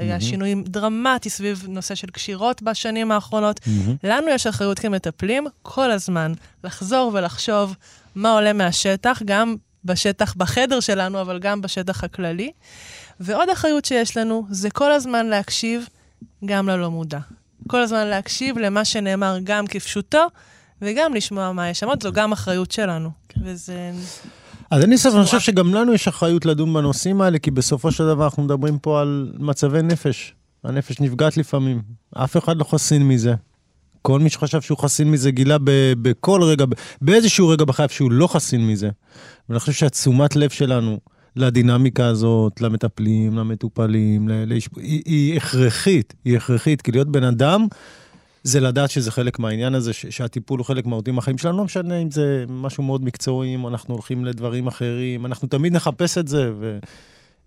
[0.00, 0.20] היה mm-hmm.
[0.20, 3.60] שינויים דרמטי סביב נושא של קשירות בשנים האחרונות.
[3.60, 3.90] Mm-hmm.
[4.02, 6.32] לנו יש אחריות כמטפלים כל הזמן
[6.64, 7.74] לחזור ולחשוב
[8.14, 12.52] מה עולה מהשטח, גם בשטח בחדר שלנו, אבל גם בשטח הכללי.
[13.20, 15.88] ועוד אחריות שיש לנו זה כל הזמן להקשיב
[16.44, 17.18] גם ללא מודע.
[17.66, 20.26] כל הזמן להקשיב למה שנאמר גם כפשוטו,
[20.82, 21.88] וגם לשמוע מה יש שם.
[22.02, 23.10] זו גם אחריות שלנו.
[23.28, 23.40] כן.
[23.44, 23.92] וזה...
[24.70, 28.06] אז אני סוף, אני חושב שגם לנו יש אחריות לדון בנושאים האלה, כי בסופו של
[28.06, 30.34] דבר אנחנו מדברים פה על מצבי נפש.
[30.64, 31.82] הנפש נפגעת לפעמים,
[32.14, 33.34] אף אחד לא חסין מזה.
[34.02, 35.56] כל מי שחשב שהוא חסין מזה גילה
[36.02, 36.64] בכל רגע,
[37.00, 38.90] באיזשהו רגע בחייו שהוא לא חסין מזה.
[39.48, 40.98] ואני חושב שהתשומת לב שלנו
[41.36, 44.78] לדינמיקה הזאת, למטפלים, למטופלים, לאשפ...
[44.78, 47.66] היא, היא הכרחית, היא הכרחית, כי להיות בן אדם
[48.42, 51.96] זה לדעת שזה חלק מהעניין הזה, ש- שהטיפול הוא חלק מהותי מהחיים שלנו, לא משנה
[51.96, 56.52] אם זה משהו מאוד מקצועי, אם אנחנו הולכים לדברים אחרים, אנחנו תמיד נחפש את זה,
[56.60, 56.78] ו...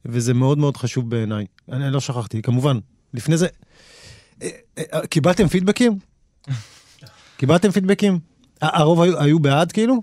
[0.06, 1.46] וזה מאוד מאוד חשוב בעיניי.
[1.72, 2.80] אני לא שכחתי, כמובן,
[3.14, 3.48] לפני זה,
[4.42, 5.98] אה, אה, קיבלתם פידבקים?
[7.38, 8.20] קיבלתם פידבקים?
[8.62, 10.02] הרוב היו, היו בעד כאילו?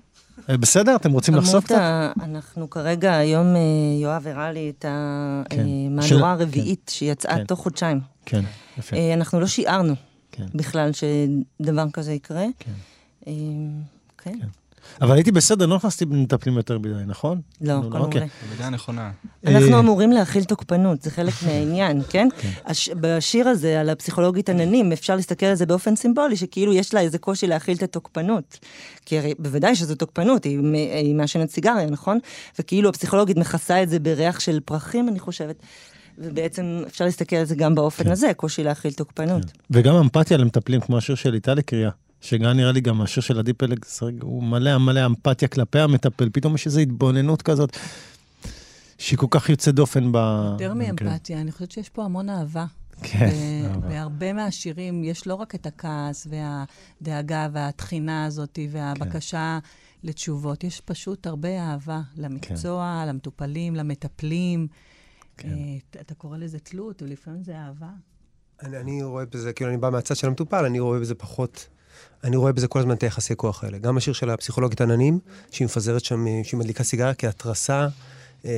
[0.51, 0.97] אה, בסדר?
[0.97, 2.13] אתם רוצים לחשוף קצת?
[2.23, 3.61] אנחנו כרגע, היום אה,
[4.03, 6.41] יואב הראה לי את המהדורה כן.
[6.43, 6.93] הרביעית כן.
[6.93, 7.45] שיצאה כן.
[7.45, 8.01] תוך חודשיים.
[8.27, 8.43] כן,
[8.79, 8.97] יפה.
[8.97, 9.95] אה, אנחנו לא שיערנו
[10.55, 12.45] בכלל שדבר כזה יקרה.
[12.59, 12.73] כן.
[15.01, 17.41] אבל הייתי בסדר, לא נכנסתי במטפלים יותר מדי, נכון?
[17.61, 17.99] לא, הכל מעולה.
[17.99, 18.29] אוקיי.
[18.49, 19.11] במידה נכונה.
[19.47, 22.29] אנחנו אמורים להכיל תוקפנות, זה חלק מהעניין, כן?
[22.39, 22.51] כן.
[23.01, 27.19] בשיר הזה, על הפסיכולוגית עננים, אפשר להסתכל על זה באופן סימבולי, שכאילו יש לה איזה
[27.19, 28.59] קושי להכיל את התוקפנות.
[29.07, 32.19] כי הרי בוודאי שזו תוקפנות, היא מעשנת סיגריה, נכון?
[32.59, 35.57] וכאילו הפסיכולוגית מכסה את זה בריח של פרחים, אני חושבת.
[36.19, 38.11] ובעצם אפשר להסתכל על זה גם באופן כן.
[38.11, 39.45] הזה, קושי להכיל תוקפנות.
[39.45, 39.59] כן.
[39.71, 41.91] וגם אמפתיה למטפלים, כמו השיר של איטלי קריאה.
[42.25, 43.79] שגם נראה לי גם השיר של עדי פלג,
[44.23, 47.77] הוא מלא מלא אמפתיה כלפי המטפל, פתאום יש איזו התבוננות כזאת,
[48.99, 50.17] שהיא כל כך יוצאת דופן ב...
[50.53, 52.67] יותר מאמפתיה, אני חושבת שיש פה המון אהבה.
[53.03, 53.31] כן.
[53.89, 60.09] בהרבה מהשירים יש לא רק את הכעס והדאגה והתחינה הזאת והבקשה כן.
[60.09, 63.09] לתשובות, יש פשוט הרבה אהבה למקצוע, כן.
[63.09, 64.67] למטופלים, למטפלים.
[65.37, 65.49] כן.
[65.49, 67.91] אה, אתה קורא לזה תלות, ולפעמים זה אהבה.
[68.63, 71.69] אני, אני רואה בזה, כאילו, אני בא מהצד של המטופל, אני רואה בזה פחות
[72.25, 73.79] אני רואה בזה כל הזמן את היחסי כוח האלה.
[73.79, 75.19] גם השיר של הפסיכולוגית עננים,
[75.51, 77.89] שהיא מפזרת שם, שהיא מדליקה סיגריה כהתרסה,
[78.45, 78.51] אה,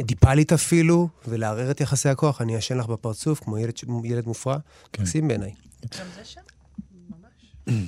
[0.00, 3.72] אדיפלית אפילו, ולערער את יחסי הכוח, אני אשן לך בפרצוף, כמו ילד,
[4.04, 4.56] ילד מופרע,
[4.92, 5.02] כן.
[5.02, 5.52] מקסים בעיניי.
[5.98, 6.40] גם זה שם?
[7.10, 7.86] ממש.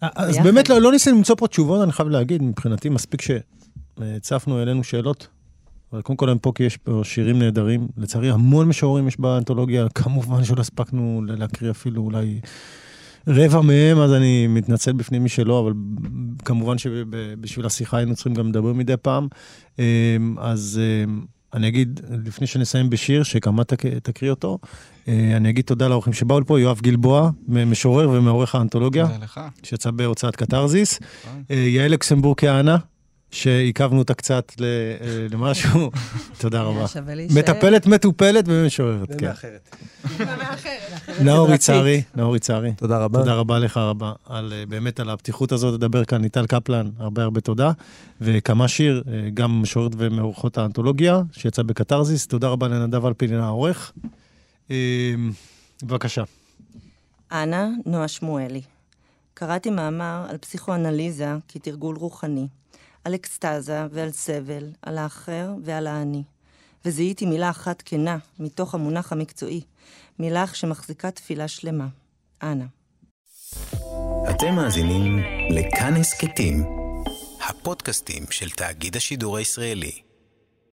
[0.00, 4.84] אז באמת לא, לא ניסינו למצוא פה תשובות, אני חייב להגיד, מבחינתי מספיק שהצפנו, העלינו
[4.84, 5.26] שאלות.
[5.92, 7.88] אבל קודם כל הם פה כי יש פה שירים נהדרים.
[7.96, 12.40] לצערי, המון משוררים יש באנתולוגיה, כמובן שלא הספקנו להקריא אפילו אולי
[13.26, 15.72] רבע מהם, אז אני מתנצל בפני מי שלא, אבל
[16.44, 19.28] כמובן שבשביל השיחה היינו צריכים גם לדבר מדי פעם.
[19.78, 21.20] אמ, אז אמ,
[21.54, 24.58] אני אגיד, לפני שנסיים בשיר, שכמה תק, תקריא אותו,
[25.08, 29.06] אה, אני אגיד תודה לאורחים שבאו לפה, יואב גלבוע, משורר ומעורך האנתולוגיה,
[29.62, 31.42] שיצא בהוצאת קתרזיס, נכון.
[31.50, 32.76] אה, יעל אקסמבורג כהנא,
[33.30, 34.66] שעיכבנו אותה קצת אה,
[35.30, 35.90] למשהו.
[36.40, 36.86] תודה רבה.
[37.34, 39.08] מטפלת, מטופלת ומשוררת.
[39.10, 39.76] ומאחרת.
[41.20, 42.72] נאור יצהרי, נאור יצהרי.
[42.76, 43.18] תודה רבה.
[43.18, 46.20] תודה רבה לך רבה, על, אה, באמת על הפתיחות הזאת לדבר כאן.
[46.22, 47.72] ניטל קפלן, הרבה הרבה תודה.
[48.20, 52.26] וכמה שיר, אה, גם משוררת ומאורחות האנתולוגיה, שיצא בקתרזיס.
[52.26, 53.92] תודה רבה לנדב אלפילין העורך.
[55.82, 56.22] בבקשה.
[57.32, 58.62] אנה נועה שמואלי.
[59.34, 62.46] קראתי מאמר על פסיכואנליזה כתרגול רוחני.
[63.04, 66.22] על אקסטזה ועל סבל, על האחר ועל האני.
[66.84, 69.60] וזיהיתי מילה אחת כנה מתוך המונח המקצועי,
[70.18, 71.86] מילה שמחזיקה תפילה שלמה.
[72.42, 72.64] אנא.
[74.30, 75.18] אתם מאזינים
[75.50, 76.64] לכאן הסכתים,
[77.48, 80.09] הפודקאסטים של תאגיד השידור הישראלי.